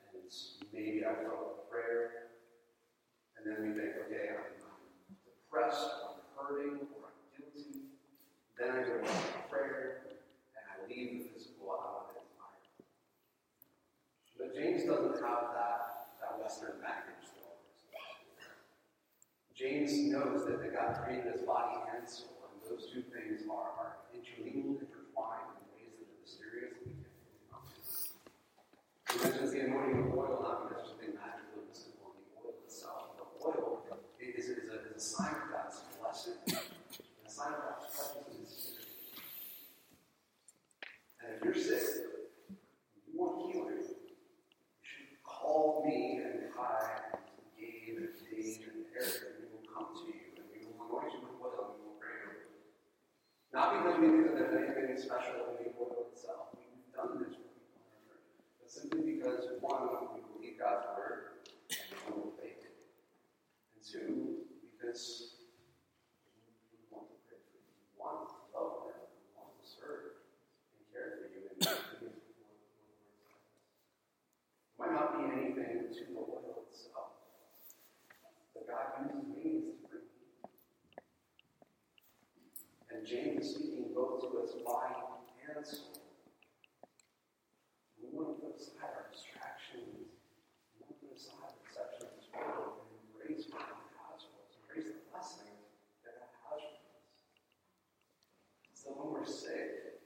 and 0.08 0.24
it's, 0.24 0.64
maybe 0.72 1.04
I 1.04 1.20
felt 1.20 1.68
a 1.68 1.72
prayer. 1.72 2.24
And 3.44 3.52
then 3.52 3.60
we 3.60 3.76
think, 3.76 3.92
okay, 4.08 4.32
I'm, 4.32 4.56
depressed, 5.28 5.84
I'm 6.08 6.24
hurting, 6.40 6.88
or 6.96 7.12
I'm 7.12 7.20
guilty. 7.36 7.92
Then 8.56 8.72
I 8.72 8.88
go 8.88 9.04
to 9.04 9.12
prayer, 9.52 10.08
and 10.56 10.64
I 10.64 10.88
leave 10.88 11.28
the 11.28 11.30
physical 11.36 11.68
out 11.76 12.08
of 12.08 12.16
it. 12.16 12.24
But 14.40 14.56
James 14.56 14.88
doesn't 14.88 15.20
have 15.20 15.52
that, 15.52 16.16
that 16.24 16.40
Western 16.40 16.80
baggage. 16.80 17.14
James 19.64 19.94
knows 20.12 20.44
that, 20.44 20.60
that 20.60 20.74
God 20.74 20.98
created 21.06 21.32
his 21.32 21.42
body 21.44 21.78
and 21.96 22.04
soul, 22.10 22.52
and 22.52 22.60
those 22.68 22.92
two 22.92 23.04
things 23.14 23.48
are, 23.48 23.72
are 23.80 23.96
intermingled, 24.12 24.82
intertwined 24.82 25.56
in 25.56 25.64
ways 25.72 25.94
that 25.96 26.10
are 26.10 26.20
mysterious 26.20 26.74
and 26.84 27.00
we. 27.00 27.08
He 29.08 29.16
mentions 29.24 29.52
the 29.54 29.62
anointing 29.70 30.10
of 30.10 30.18
oil 30.18 30.42
not 30.42 30.68
because 30.68 30.90
something 30.90 31.14
magical 31.16 31.64
and 31.64 31.70
mystical 31.70 32.18
in 32.18 32.28
the 32.28 32.34
oil 32.44 32.60
itself. 32.66 33.16
The 33.16 33.24
oil 33.46 33.88
is, 34.20 34.50
of 35.12 35.52
God's 35.52 35.82
blessing, 36.00 36.40
and 36.48 36.58
a 37.28 37.30
sign 37.30 37.52
of 37.54 37.60
God's 37.60 37.92
presence 37.92 38.24
in 38.32 38.40
His 38.40 38.52
Spirit. 38.56 38.88
And 41.20 41.28
if 41.36 41.44
you're 41.44 41.60
sick, 41.60 41.84
and 42.48 42.56
you 43.12 43.20
want 43.20 43.52
healing, 43.52 43.84
you 43.84 44.80
should 44.80 45.20
call 45.24 45.84
me 45.86 46.24
and 46.24 46.48
I 46.56 47.20
and 47.20 47.52
Gabe 47.60 48.00
and 48.00 48.16
Dave 48.16 48.64
and 48.64 48.88
Eric, 48.96 49.28
and 49.28 49.44
we 49.44 49.52
will 49.52 49.68
come 49.68 49.92
to 49.92 50.08
you 50.08 50.40
and 50.40 50.48
we 50.56 50.64
will 50.72 50.80
anoint 50.88 51.12
you 51.12 51.20
with 51.20 51.36
oil 51.44 51.68
and 51.68 51.84
we 51.84 51.84
will 51.84 52.00
pray 52.00 52.24
over 52.24 52.48
you. 52.48 52.64
Not 53.52 53.76
because 53.76 54.00
we 54.00 54.08
think 54.08 54.24
that 54.40 54.56
there's 54.56 54.72
anything 54.72 54.96
special 55.04 55.52
in 55.52 55.68
the 55.68 55.76
oil 55.76 56.08
itself. 56.16 56.56
We've 56.56 56.96
done 56.96 57.20
this 57.20 57.36
for 57.36 57.44
people 57.52 57.76
in 57.76 57.92
our 57.92 58.00
church. 58.08 58.24
But 58.56 58.72
simply 58.72 59.04
because, 59.04 59.52
one, 59.60 60.16
we 60.16 60.24
believe 60.32 60.56
God's 60.64 60.88
word 60.96 61.44
and 61.68 61.92
we 61.92 62.16
will 62.16 62.32
obey 62.40 62.56
it. 62.56 62.72
And 62.72 63.84
two, 63.84 64.48
because 64.74 65.34
we 66.72 66.78
want 66.92 67.08
to 67.10 67.18
pray 67.26 67.40
for 67.50 67.58
you. 67.58 67.72
We 67.72 67.98
want 67.98 68.30
to 68.30 68.36
love 68.54 68.90
them. 68.90 69.06
We 69.10 69.32
want 69.34 69.56
to 69.58 69.66
serve 69.66 70.22
and 70.76 70.84
care 70.92 71.10
for 71.18 71.28
you. 71.34 71.50
And 71.50 71.58
we 71.58 71.66
think 71.66 72.20
it's 72.20 72.38
one 72.44 72.84
of 72.84 72.84
the 72.84 72.84
words 72.84 73.10
like 73.10 73.34
this. 73.80 74.04
It 74.60 74.78
might 74.78 74.94
not 74.94 75.18
be 75.18 75.24
anything 75.34 75.88
to 75.88 76.02
the 76.04 76.20
oil 76.20 76.68
itself. 76.70 77.16
But 78.54 78.68
God 78.68 79.08
uses 79.08 79.24
means 79.34 79.66
to 79.72 79.88
bring 79.88 80.06
healing. 80.14 80.52
And 82.92 83.02
James 83.08 83.50
is 83.50 83.56
speaking 83.56 83.96
both 83.96 84.22
to 84.22 84.28
his 84.44 84.54
body 84.62 85.00
and 85.48 85.66
soul. 85.66 86.04
We 87.98 88.12
want 88.14 88.36
to 88.36 88.46
put 88.46 88.62
aside 88.62 88.94
our 88.94 89.08
distractions. 89.10 90.12
We 90.76 90.86
want 90.86 90.92
to 90.92 90.98
put 91.02 91.18
aside 91.18 91.50
the 91.50 91.66
deception 91.66 92.04
of 92.12 92.14
this 92.20 92.30
world 92.30 92.86
and 92.86 92.94
embrace 93.10 93.50
what 93.50 93.66
God 93.66 93.90
has 94.12 94.22
for 94.30 94.38
us, 94.44 94.54
embrace 94.62 94.94
the 94.94 95.02
blessing 95.10 95.56
that 96.06 96.14
God 96.22 96.30
has 96.30 96.78
for 96.78 96.94
us. 96.94 97.10
So 98.78 98.94
when 98.94 99.18
we're 99.18 99.26
sick, 99.26 100.04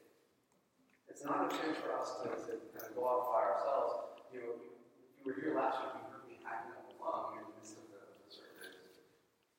it's 1.11 1.23
not 1.25 1.47
a 1.47 1.51
chance 1.51 1.75
for 1.83 1.91
us 1.97 2.21
to, 2.23 2.29
to 2.31 2.53
kind 2.71 2.87
of 2.87 2.95
go 2.95 3.03
off 3.03 3.27
by 3.33 3.43
ourselves. 3.43 4.21
You 4.31 4.39
know, 4.39 4.51
if 4.55 5.19
you 5.19 5.23
were 5.25 5.35
here 5.35 5.51
last 5.57 5.81
week, 5.81 5.99
you 5.99 6.07
heard 6.07 6.25
me 6.29 6.37
acting 6.45 6.77
up 6.77 6.87
a 6.87 6.95
lung 7.01 7.41
in 7.41 7.43
the 7.43 7.51
midst 7.57 7.75
of 7.81 7.89
the, 7.89 7.99
the 8.05 8.29
service. 8.29 8.71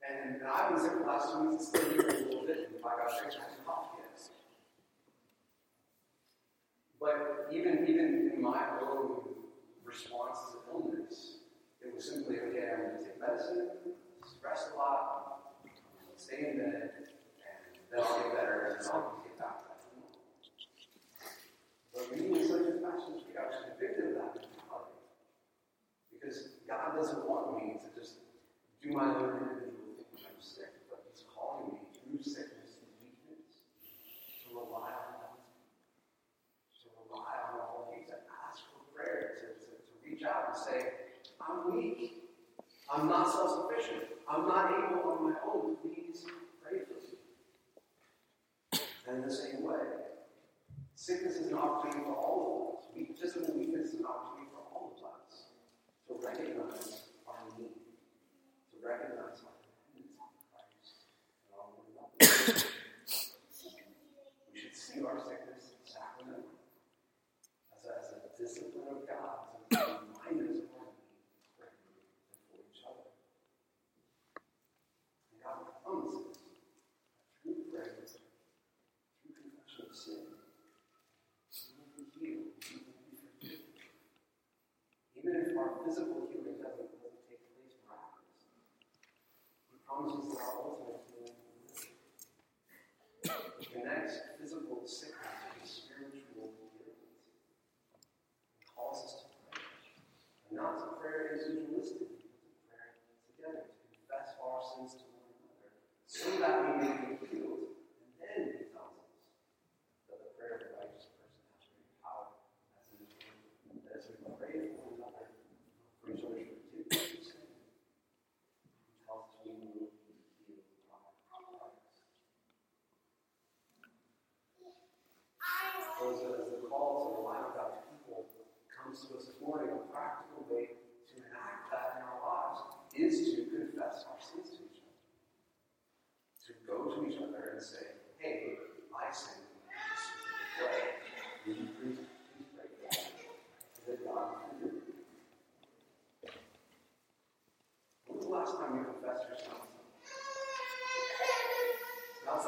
And, 0.01 0.39
and 0.41 0.47
I've 0.47 0.73
been 0.73 0.81
sick 0.81 0.95
the 0.97 1.05
last 1.05 1.35
two 1.35 1.51
weeks, 1.51 1.69
it's 1.69 1.75
still 1.75 1.85
here 1.91 2.07
a 2.07 2.78
yet. 3.99 4.31
But 7.01 7.49
even 7.53 7.87
even 7.89 8.33
in 8.35 8.43
my 8.43 8.81
own 8.83 9.21
response 9.85 10.39
to 10.53 10.73
illness, 10.73 11.39
it 11.81 11.95
was 11.95 12.05
simply 12.05 12.37
okay. 12.41 12.73
I'm 12.75 12.81
going 12.83 12.99
to 12.99 13.05
take 13.05 13.21
medicine, 13.21 13.69
stress 14.27 14.71
a 14.75 14.77
lot, 14.77 15.55
stay 16.17 16.51
in 16.51 16.59
bed, 16.59 16.91
and 16.97 17.07
then 17.91 18.01
I'll 18.05 18.21
get 18.21 18.35
better, 18.35 18.79
and 18.81 18.91
I'll 18.91 19.23
get 19.25 19.39
back 19.39 19.65
to. 19.65 19.75
But 21.95 22.11
reading 22.13 22.47
such 22.47 22.69
a 22.69 22.79
passage, 22.85 23.23
we 23.27 23.33
got 23.35 23.51
convicted 23.65 24.13
of 24.13 24.15
that 24.15 24.35
mentality. 24.35 24.99
Because 26.13 26.59
God 26.69 26.97
doesn't 26.97 27.29
want 27.29 27.57
me 27.57 27.79
to 27.81 27.89
just 27.99 28.17
do 28.83 28.91
my 28.93 29.15
own 29.15 29.39
individual 29.39 29.95
thing 29.97 30.11
when 30.13 30.25
I'm 30.27 30.41
sick, 30.43 30.73
but 30.91 31.07
He's 31.11 31.25
calling 31.31 31.73
me 31.73 31.78
rely 34.79 34.95
on 34.95 35.11
God. 35.19 35.43
To 36.83 36.87
rely 37.03 37.35
on 37.51 37.61
all 37.61 37.91
things, 37.91 38.07
to 38.15 38.19
ask 38.47 38.63
for 38.71 38.87
prayer, 38.95 39.35
to, 39.43 39.47
to, 39.59 39.71
to 39.75 39.93
reach 40.07 40.23
out 40.23 40.55
and 40.55 40.57
say, 40.57 41.11
I'm 41.43 41.75
weak. 41.75 42.31
I'm 42.87 43.09
not 43.09 43.31
self 43.31 43.69
sufficient. 43.69 44.05
I'm 44.31 44.47
not 44.47 44.71
able 44.71 45.11
on 45.11 45.31
my 45.31 45.37
own. 45.47 45.77
Please 45.83 46.25
pray 46.63 46.81
for 46.87 46.95
me. 46.95 47.19
And 49.07 49.23
in 49.23 49.29
the 49.29 49.35
same 49.35 49.63
way, 49.63 50.15
sickness 50.95 51.37
is 51.37 51.51
an 51.51 51.59
opportunity 51.59 52.05
for 52.05 52.15
all 52.15 52.79
of 52.79 52.79
us. 52.79 52.89
We, 52.95 53.15
physical 53.19 53.55
weakness 53.59 53.93
is 53.93 54.01
an 54.01 54.07
opportunity 54.07 54.53
for 54.53 54.63
all 54.73 54.93
of 54.97 55.05
us 55.05 55.49
to 56.07 56.15
recognize 56.25 57.09
our 57.27 57.49
need, 57.59 57.77
to 58.73 58.77
recognize 58.87 59.41
our 59.45 59.58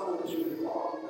someone 0.01 0.21
that 0.23 0.31
you 0.31 0.45
belong 0.45 1.10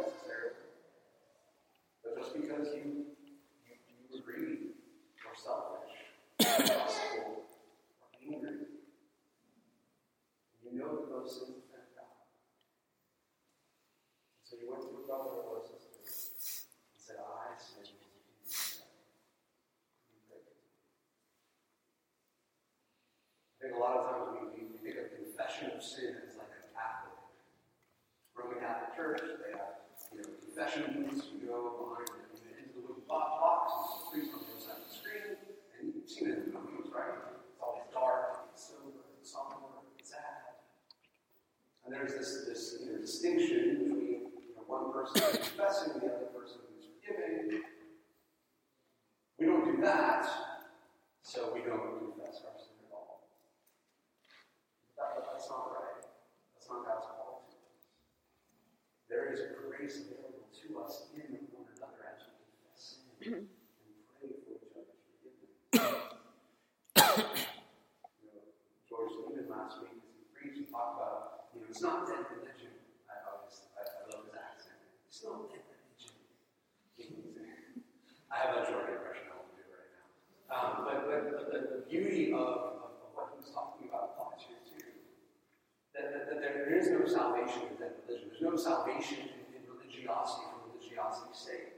salvation 88.63 89.19
in, 89.57 89.61
religiosity 89.67 90.45
for 90.53 90.69
religiosity's 90.69 91.41
sake, 91.41 91.69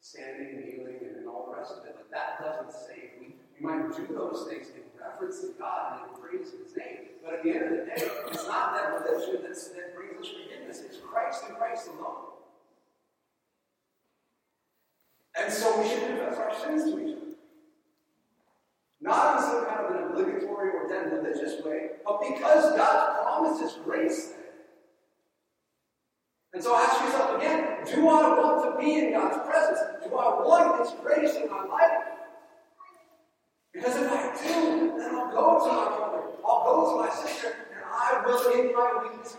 standing, 0.00 0.60
kneeling, 0.60 1.00
and, 1.00 1.16
and 1.16 1.28
all 1.28 1.48
the 1.50 1.56
rest 1.56 1.72
of 1.72 1.84
it. 1.84 1.96
But 1.96 2.10
that 2.10 2.40
doesn't 2.40 2.72
save. 2.72 3.16
We, 3.20 3.34
we 3.56 3.60
might 3.60 3.96
do 3.96 4.06
those 4.12 4.46
things 4.48 4.68
in 4.68 4.84
reference 5.00 5.40
to 5.40 5.54
God 5.58 6.00
and 6.00 6.10
in 6.10 6.20
praise 6.20 6.52
of 6.52 6.60
His 6.60 6.76
name. 6.76 7.16
But 7.24 7.34
at 7.34 7.42
the 7.42 7.50
end 7.50 7.64
of 7.64 7.70
the 7.70 7.84
day, 7.86 8.08
it's 8.30 8.46
not 8.46 8.74
that 8.74 9.00
religion 9.00 9.42
that's, 9.42 9.68
that 9.68 9.94
brings 9.94 10.20
us 10.20 10.28
forgiveness. 10.28 10.82
It's 10.84 10.98
Christ 10.98 11.44
and 11.48 11.56
Christ 11.56 11.88
alone. 11.88 12.36
And 15.38 15.52
so 15.52 15.80
we 15.80 15.88
should 15.88 16.06
confess 16.06 16.38
our 16.38 16.54
sins 16.54 16.84
to 16.84 16.98
each 16.98 17.16
other. 17.16 17.26
Not 19.00 19.36
in 19.36 19.42
some 19.42 19.66
kind 19.66 19.86
of 19.86 19.90
an 19.90 20.02
obligatory 20.10 20.70
or 20.70 20.88
then 20.88 21.12
religious 21.12 21.62
way, 21.64 21.90
but 22.04 22.20
because 22.20 22.74
God 22.76 23.22
promises 23.22 23.78
grace 23.84 24.32
and 26.56 26.64
so 26.64 26.74
ask 26.74 27.04
yourself 27.04 27.36
again, 27.36 27.84
do 27.84 28.08
I 28.08 28.32
want 28.32 28.64
to 28.64 28.82
be 28.82 28.94
in 28.96 29.12
God's 29.12 29.46
presence? 29.46 29.78
Do 30.02 30.16
I 30.16 30.40
want 30.40 30.80
His 30.80 30.98
grace 31.02 31.36
in 31.36 31.50
my 31.50 31.62
life? 31.66 32.00
Because 33.74 33.94
if 33.96 34.10
I 34.10 34.32
do, 34.40 34.96
then 34.96 35.14
I'll 35.16 35.30
go 35.30 35.60
to 35.60 35.70
my 35.70 35.96
brother, 35.98 36.22
I'll 36.42 36.64
go 36.64 36.92
to 36.92 37.06
my 37.06 37.14
sister, 37.14 37.48
and 37.74 37.84
I 37.84 38.22
will, 38.24 38.40
in 38.58 38.72
my 38.72 39.02
weakness, 39.02 39.36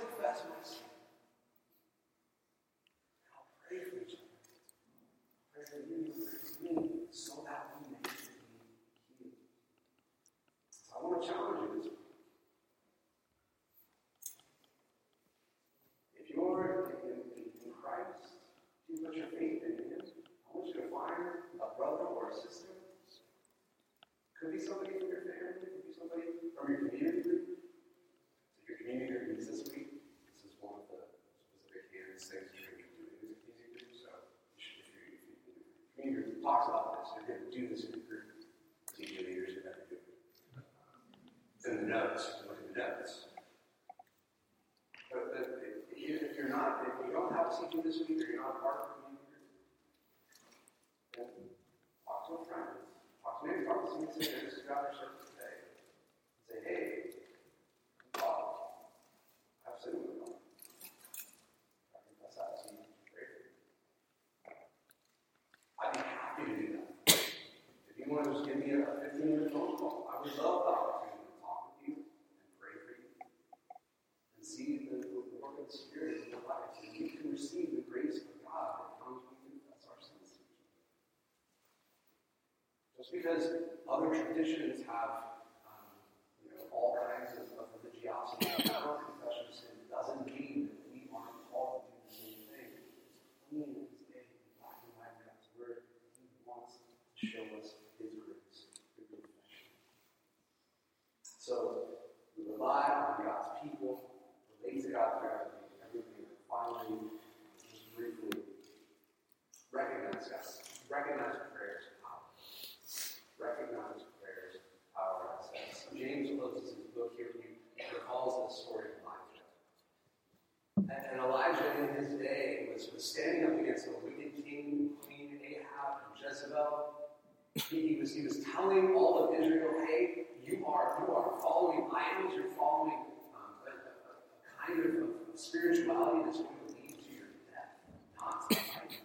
He, 128.17 128.23
was, 128.23 128.39
telling 128.55 128.95
all 128.95 129.29
of 129.29 129.35
Israel, 129.39 129.73
hey, 129.85 130.23
you 130.43 130.65
are, 130.65 131.05
you 131.05 131.13
are 131.13 131.39
following 131.39 131.87
idols, 131.95 132.33
you're 132.35 132.51
following 132.57 133.05
um, 133.35 133.53
a, 133.67 133.69
a, 133.69 134.75
kind 134.75 134.79
of, 134.79 135.39
spirituality 135.39 136.23
that's 136.25 136.37
going 136.37 136.49
to 136.67 136.73
lead 136.73 136.89
to 136.89 137.13
your 137.13 137.27
death, 137.53 137.77
not 138.19 138.49
to 138.49 138.55
life. 138.55 138.97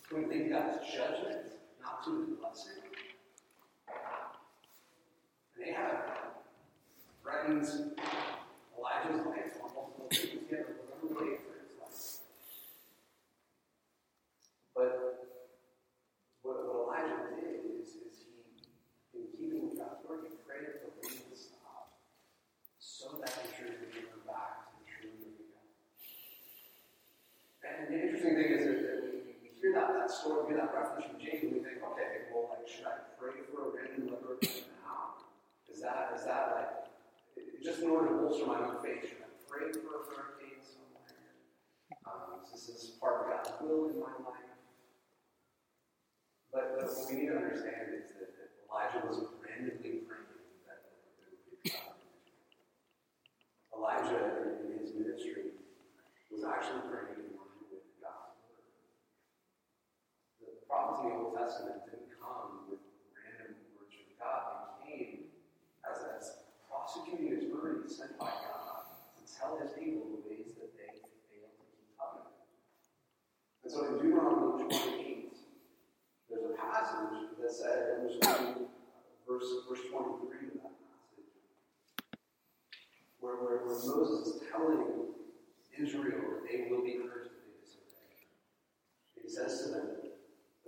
It's 0.00 0.08
going 0.10 0.24
to 0.24 0.30
lead 0.30 0.50
God's 0.50 0.78
judgment, 0.92 1.46
not 1.80 2.04
to 2.04 2.10
his 2.20 2.28
blessing. 2.40 2.82
And 5.56 5.68
Ahab 5.68 6.16
threatens 7.22 7.68
Elijah's 8.78 9.26
life 9.26 9.58
on 9.62 9.70
multiple 9.74 10.06
occasions. 10.10 10.42
He 10.48 10.54
had 10.56 10.66
to 10.66 10.72
remember 10.78 11.24
wait 11.24 11.40
for 11.42 11.54
his 11.58 11.70
life. 11.80 12.20
But 14.74 14.90
what, 16.42 16.56
what 16.66 16.76
Elijah 16.86 17.34
did 17.40 17.66
is, 17.80 17.88
is 18.06 18.14
he, 18.22 19.18
in 19.18 19.26
keeping 19.34 19.70
with 19.70 19.78
God's 19.78 20.06
word, 20.06 20.20
he 20.28 20.36
prayed 20.46 20.78
for 20.78 20.92
the 20.92 21.02
rain 21.02 21.18
to 21.30 21.36
stop 21.36 21.98
so 22.78 23.18
that 23.18 23.32
the 23.42 23.48
church 23.50 23.74
would 23.80 23.92
turn 23.92 24.22
back 24.28 24.70
to 24.70 24.78
the 24.78 24.86
true 24.86 25.10
living 25.18 25.50
God. 25.50 25.66
And 27.64 27.90
the 27.90 27.98
interesting 27.98 28.34
thing 28.36 28.50
is 28.54 28.62
that, 28.62 28.78
that 28.86 29.06
hear 29.76 30.00
that, 30.00 30.10
story, 30.10 30.48
we 30.48 30.54
hear 30.54 30.64
that 30.64 30.72
reference 30.72 31.04
from 31.04 31.20
James, 31.20 31.52
we 31.52 31.60
think, 31.60 31.84
okay, 31.84 32.32
well, 32.32 32.56
like, 32.56 32.64
should 32.64 32.88
I 32.88 33.04
pray 33.20 33.44
for 33.52 33.68
a 33.68 33.76
random 33.76 34.08
leper 34.08 34.40
now? 34.40 35.20
Is 35.68 35.84
that, 35.84 36.16
is 36.16 36.24
that 36.24 36.44
like, 36.56 36.72
just 37.62 37.82
in 37.82 37.90
order 37.90 38.08
to 38.08 38.14
bolster 38.16 38.46
my 38.46 38.58
own 38.58 38.80
faith, 38.80 39.04
should 39.04 39.20
I 39.20 39.30
pray 39.44 39.72
for 39.72 40.00
a 40.00 40.02
hurricane 40.08 40.62
somewhere? 40.64 41.12
Um, 42.08 42.46
is 42.48 42.66
this 42.66 42.96
part 42.96 43.20
of 43.20 43.30
God's 43.32 43.52
will 43.60 43.92
in 43.92 44.00
my 44.00 44.16
life? 44.24 44.56
But, 46.52 46.80
but 46.80 46.88
what 46.88 47.04
we 47.10 47.20
need 47.20 47.28
to 47.28 47.36
understand 47.36 47.92
is 47.92 48.16
that, 48.16 48.32
that 48.32 48.48
Elijah 48.72 49.04
was 49.04 49.28
randomly 49.44 50.08
praying 50.08 50.32
that 50.64 50.80
Elijah, 53.76 54.56
in 54.64 54.80
his 54.80 54.94
ministry, 54.94 55.52
was 56.32 56.44
actually 56.44 56.88
praying 56.88 57.28
in 57.28 57.36
line 57.36 57.60
with 57.68 57.84
God's 58.00 58.40
word. 58.48 58.64
The 60.40 60.64
prophecy 60.76 61.08
in 61.08 61.16
the 61.16 61.24
Old 61.24 61.32
Testament 61.32 61.88
didn't 61.88 62.12
come 62.20 62.68
with 62.68 62.84
random 63.16 63.56
words 63.72 63.96
from 63.96 64.12
God. 64.20 64.76
They 64.84 64.92
came 64.92 65.32
as, 65.88 66.04
as 66.04 66.24
prosecuting 66.68 67.32
attorneys 67.32 67.96
sent 67.96 68.20
by 68.20 68.28
God 68.28 68.84
to 69.16 69.22
tell 69.24 69.56
his 69.56 69.72
people 69.72 70.04
the 70.12 70.20
ways 70.28 70.52
that 70.60 70.76
they 70.76 71.00
failed 71.32 71.56
to 71.56 71.64
keep 71.72 71.88
covenant. 71.96 72.36
And 73.64 73.72
so 73.72 73.88
in 73.88 74.04
Deuteronomy 74.04 74.68
28, 74.68 75.32
there's 76.28 76.44
a 76.44 76.54
passage 76.60 77.32
that 77.40 77.52
said, 77.56 77.96
I'm 77.96 78.12
just 78.12 78.20
verse, 79.24 79.48
verse 79.64 79.84
23 79.88 80.60
of 80.60 80.60
that 80.60 80.76
passage, 80.76 81.32
where, 83.24 83.40
where, 83.40 83.64
where 83.64 83.80
Moses 83.80 84.28
is 84.28 84.44
telling 84.52 85.16
Israel 85.72 86.20
that 86.36 86.44
they 86.44 86.68
will 86.68 86.84
be 86.84 87.00
cursed 87.00 87.32
if 87.32 87.48
they 87.48 87.64
disobey. 87.64 88.28
He 89.24 89.28
says 89.28 89.64
to 89.64 89.72
them, 89.72 90.05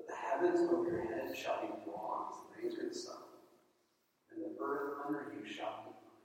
the 0.08 0.16
heavens 0.16 0.60
over 0.72 0.88
your 0.88 1.04
head 1.04 1.36
shall 1.36 1.60
be 1.60 1.68
bronze, 1.84 2.34
the 2.40 2.56
rains 2.56 2.78
and 2.80 2.90
the 2.90 2.94
sun, 2.94 3.20
and 4.32 4.42
the 4.42 4.56
earth 4.58 5.04
under 5.06 5.32
you 5.36 5.44
shall 5.44 5.84
be 5.84 5.92
iron. 5.92 6.16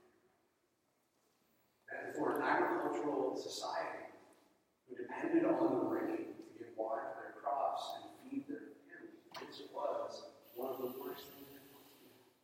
And 1.92 2.16
for 2.16 2.36
an 2.36 2.42
agricultural 2.42 3.36
society 3.36 4.08
who 4.88 4.96
depended 4.96 5.44
on 5.44 5.60
the 5.60 5.84
rain 5.84 6.32
to 6.32 6.44
give 6.56 6.72
water 6.76 7.04
to 7.04 7.14
their 7.20 7.34
crops 7.36 8.00
and 8.00 8.04
feed 8.24 8.48
their 8.48 8.72
families, 8.88 9.20
this 9.36 9.68
was 9.68 10.32
one 10.56 10.72
of 10.72 10.80
the 10.80 10.96
worst 10.96 11.28
things 11.28 11.52
that 11.52 11.60
could 11.68 11.76
possibly 11.76 12.08
happen. 12.08 12.40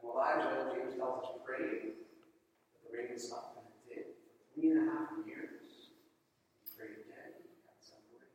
And 0.00 0.08
Elijah, 0.08 0.72
James 0.72 0.96
tells 0.96 1.20
us, 1.20 1.36
prayed 1.44 1.92
that 1.92 2.80
the 2.80 2.90
rain 2.96 3.12
would 3.12 3.20
stop, 3.20 3.60
and 3.60 3.68
it 3.68 3.76
did. 3.84 4.06
For 4.16 4.56
three 4.56 4.72
and 4.72 4.88
a 4.88 4.92
half 4.92 5.12
years, 5.28 5.92
he 6.58 6.64
prayed 6.72 7.04
again, 7.04 7.44
and 7.44 7.60
got 7.68 7.76
some 7.84 8.00
rain. 8.08 8.32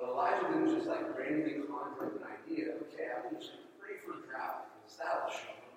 But 0.00 0.08
Elijah 0.10 0.48
didn't 0.48 0.74
just 0.74 0.88
like 0.88 1.16
randomly 1.16 1.60
conjure 1.68 2.06
up 2.06 2.16
an 2.16 2.24
idea. 2.24 2.72
Okay, 2.88 3.12
I'm 3.12 3.36
just 3.36 3.52
going 3.52 3.68
to 3.68 3.76
pray 3.76 4.00
for 4.00 4.16
drought 4.24 4.72
because 4.80 4.96
that'll 4.96 5.28
show 5.28 5.52
him. 5.52 5.68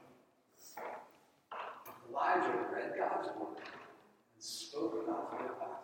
Elijah 2.10 2.72
read 2.72 2.94
God's 2.98 3.28
word 3.36 3.60
and 3.60 4.40
spoke 4.40 5.06
God's 5.06 5.32
word 5.34 5.60
back. 5.60 5.84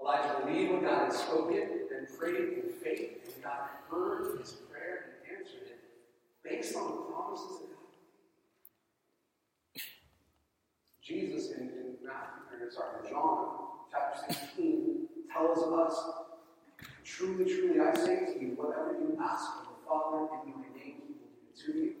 Elijah 0.00 0.44
believed 0.44 0.72
what 0.72 0.82
God 0.82 1.04
had 1.04 1.12
spoken 1.12 1.68
and 1.94 2.18
prayed 2.18 2.64
in 2.64 2.70
faith, 2.82 3.34
and 3.34 3.44
God 3.44 3.68
heard 3.90 4.38
his 4.40 4.52
prayer 4.52 5.20
and 5.20 5.38
answered 5.38 5.68
it 5.68 5.80
based 6.42 6.76
on 6.76 6.90
the 6.90 7.02
promises 7.12 7.60
of 7.60 7.68
God. 7.76 7.92
Jesus 11.02 11.52
in, 11.52 11.60
in 11.60 11.94
Matthew, 12.02 12.70
sorry, 12.70 13.04
in 13.04 13.10
John 13.10 13.48
chapter 13.90 14.32
16 14.32 15.08
tells 15.30 15.58
us 15.58 16.26
Truly, 17.06 17.46
truly, 17.46 17.80
I 17.80 17.94
say 17.94 18.26
to 18.28 18.34
you, 18.36 18.58
whatever 18.58 18.98
you 18.98 19.16
ask 19.16 19.62
of 19.62 19.72
the 19.72 19.78
Father 19.86 20.26
in 20.42 20.52
my 20.52 20.68
name, 20.74 21.06
he 21.06 21.14
will 21.16 21.30
give 21.32 21.48
it 21.48 21.56
to 21.64 21.70
you. 21.72 21.92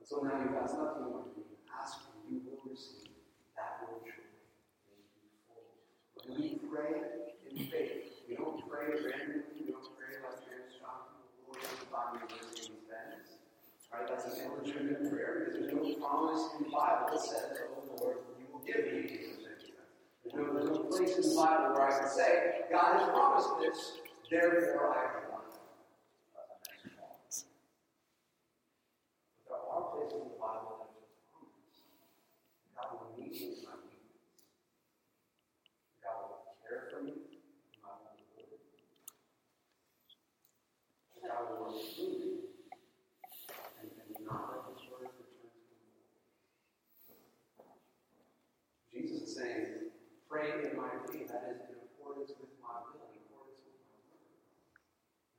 And 0.00 0.08
so 0.08 0.24
now 0.24 0.40
you've 0.40 0.56
asked 0.56 0.80
nothing 0.80 1.04
more 1.04 1.28
than 1.28 1.44
you 1.44 1.60
ask, 1.68 2.00
and 2.10 2.26
you 2.26 2.42
will 2.42 2.58
receive 2.64 3.12
that 3.54 3.84
will 3.84 4.00
truly 4.00 4.40
make 4.88 5.04
you 5.14 5.30
full. 5.46 5.68
When 6.16 6.32
we 6.32 6.58
pray 6.64 7.30
in 7.44 7.70
faith, 7.70 8.24
we 8.24 8.34
don't 8.34 8.64
pray 8.66 8.98
randomly, 8.98 9.62
we 9.62 9.70
don't 9.70 9.86
pray 9.94 10.16
like 10.26 10.42
Janis 10.42 10.74
Joplin, 10.80 11.20
Lord, 11.44 11.62
find 11.92 12.18
me 12.18 12.24
where 12.24 12.50
these 12.50 12.72
bends. 12.88 13.38
Right? 13.92 14.10
That's 14.10 14.26
an 14.26 14.48
illegitimate 14.48 15.06
prayer 15.06 15.44
because 15.44 15.54
there's 15.60 15.70
no 15.70 15.86
promise 16.14 16.46
in 16.58 16.64
the 16.64 16.70
Bible 16.70 17.06
that 17.10 17.20
says, 17.20 17.58
Oh 17.74 17.82
Lord, 18.00 18.16
you 18.38 18.46
will 18.52 18.60
give 18.64 18.84
me 18.86 18.92
there's 20.24 20.46
no, 20.46 20.52
there's 20.54 20.70
no 20.70 20.78
place 20.84 21.16
in 21.16 21.22
the 21.22 21.34
Bible 21.36 21.74
where 21.74 21.90
I 21.90 21.98
can 21.98 22.08
say, 22.08 22.62
God 22.70 22.98
has 22.98 23.08
promised 23.10 23.50
this, 23.60 23.92
therefore 24.30 24.90
I 24.90 24.92
have 25.02 25.12
done 25.30 25.46
it. 25.46 25.54
But 26.34 26.46
there 29.46 29.58
are 29.70 29.82
places 29.94 30.14
in 30.16 30.20
the 30.32 30.38
Bible 30.40 30.72
that 30.80 30.88
there's 30.90 31.06
a 31.06 31.08
promise. 31.30 31.78
God 32.74 32.88
will 32.98 33.12
meet 33.14 33.30
me 33.30 33.38
in 33.52 33.62
my 33.62 33.76
weakness. 33.84 34.26
God 36.02 36.18
will 36.24 36.40
care 36.64 36.88
for 36.90 36.98
me 37.04 37.14
in 37.14 37.78
my 37.84 37.92
vulnerability. 37.94 38.80
God 41.20 41.42
will 41.46 41.68
work 41.68 41.76
through 41.94 42.16
me 42.16 42.48
and, 43.78 43.86
and 43.92 44.10
not 44.24 44.42
let 44.50 44.66
his 44.72 44.82
word 44.88 45.12
return 45.14 45.30
to 45.30 45.38
him. 45.46 45.52
Jesus 48.88 49.20
is 49.28 49.36
saying, 49.36 49.84
pray 50.44 50.68
in 50.68 50.76
my 50.76 50.92
name, 51.08 51.24
that 51.32 51.48
is 51.48 51.64
in 51.72 51.80
accordance 51.80 52.36
with 52.36 52.52
my 52.60 52.76
will, 52.84 53.08
in 53.08 53.16
accordance 53.16 53.64
with 53.64 53.80
my 53.80 53.96
word. 54.12 54.28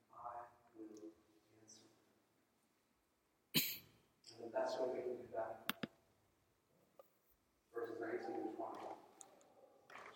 And 0.09 0.17
I 0.17 0.49
will 0.73 1.13
answer. 1.61 1.85
And 3.53 4.41
the 4.41 4.49
best 4.49 4.81
way 4.81 4.97
we 4.97 5.05
can 5.05 5.21
do 5.21 5.29
that, 5.37 5.69
verses 7.69 8.01
19 8.01 8.33
and 8.33 8.57
20. 8.57 8.81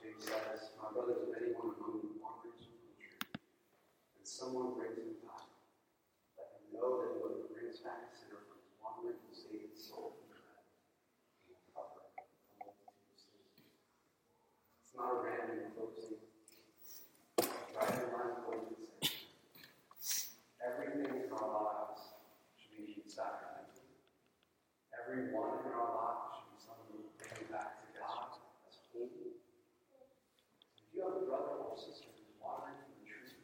James 0.01 0.25
says, 0.25 0.73
My 0.81 0.89
brothers, 0.89 1.21
if 1.21 1.37
anyone 1.37 1.77
among 1.77 2.01
you 2.01 2.17
wanders 2.17 2.57
from 2.57 2.73
the 2.81 2.97
truth, 2.97 3.29
and 4.17 4.25
someone 4.25 4.73
brings 4.73 4.97
him 4.97 5.18
not 14.99 15.15
a 15.15 15.23
random 15.23 15.71
closing. 15.71 16.19
Everything 20.59 21.23
in 21.23 21.31
our 21.31 21.47
lives 21.63 22.19
should 22.59 22.85
be 22.85 22.99
sacramental. 23.07 23.87
Everyone 24.91 25.63
in 25.63 25.71
our 25.71 25.91
lives 25.95 26.35
should 26.35 26.51
be 26.51 26.59
something 26.59 26.99
who 26.99 27.07
brings 27.15 27.47
back 27.47 27.79
to 27.79 27.87
God 27.95 28.43
as 28.67 28.75
holy. 28.91 29.39
If 29.39 30.91
you 30.91 30.99
have 31.07 31.15
a 31.15 31.23
brother 31.23 31.63
or 31.63 31.79
sister 31.79 32.11
who's 32.11 32.35
wandering 32.43 32.75
from 32.83 32.99
the 32.99 33.07
truth, 33.07 33.39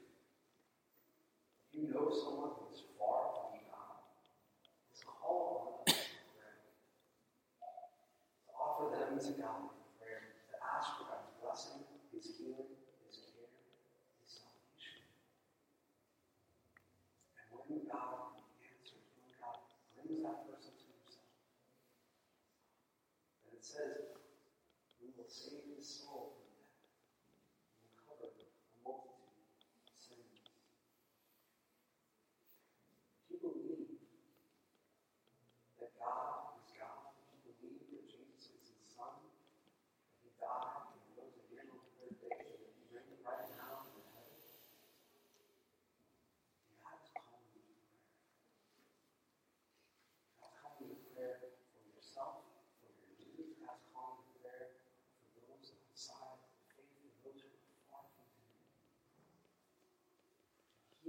you 1.72 1.88
know 1.88 2.12
someone. 2.12 2.45
says, 23.76 24.08
We 25.02 25.08
will 25.18 25.28
save 25.28 25.76
his 25.76 26.00
soul. 26.00 26.45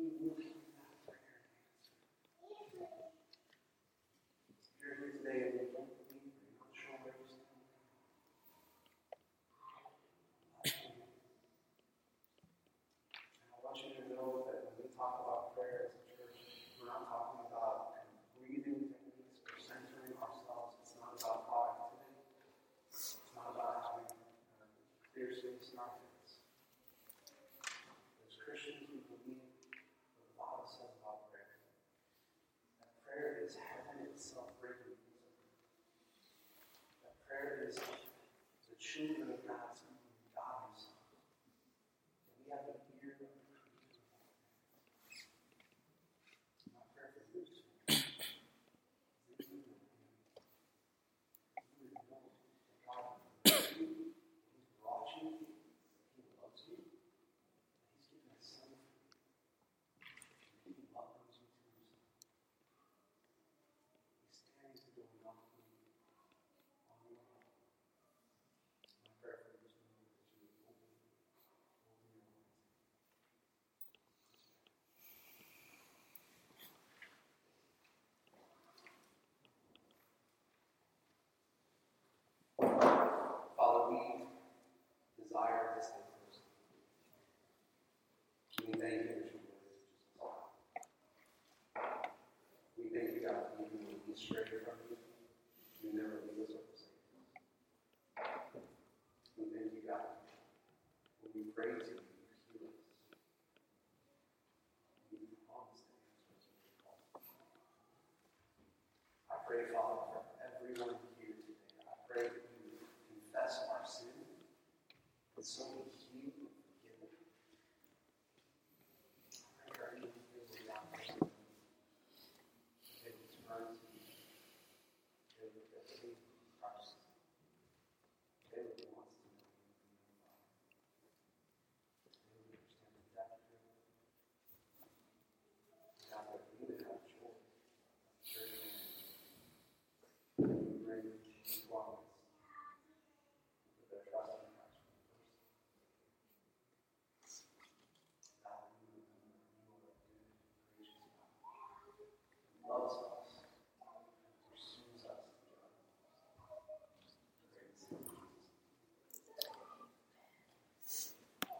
o, 0.06 0.26
o 0.26 0.45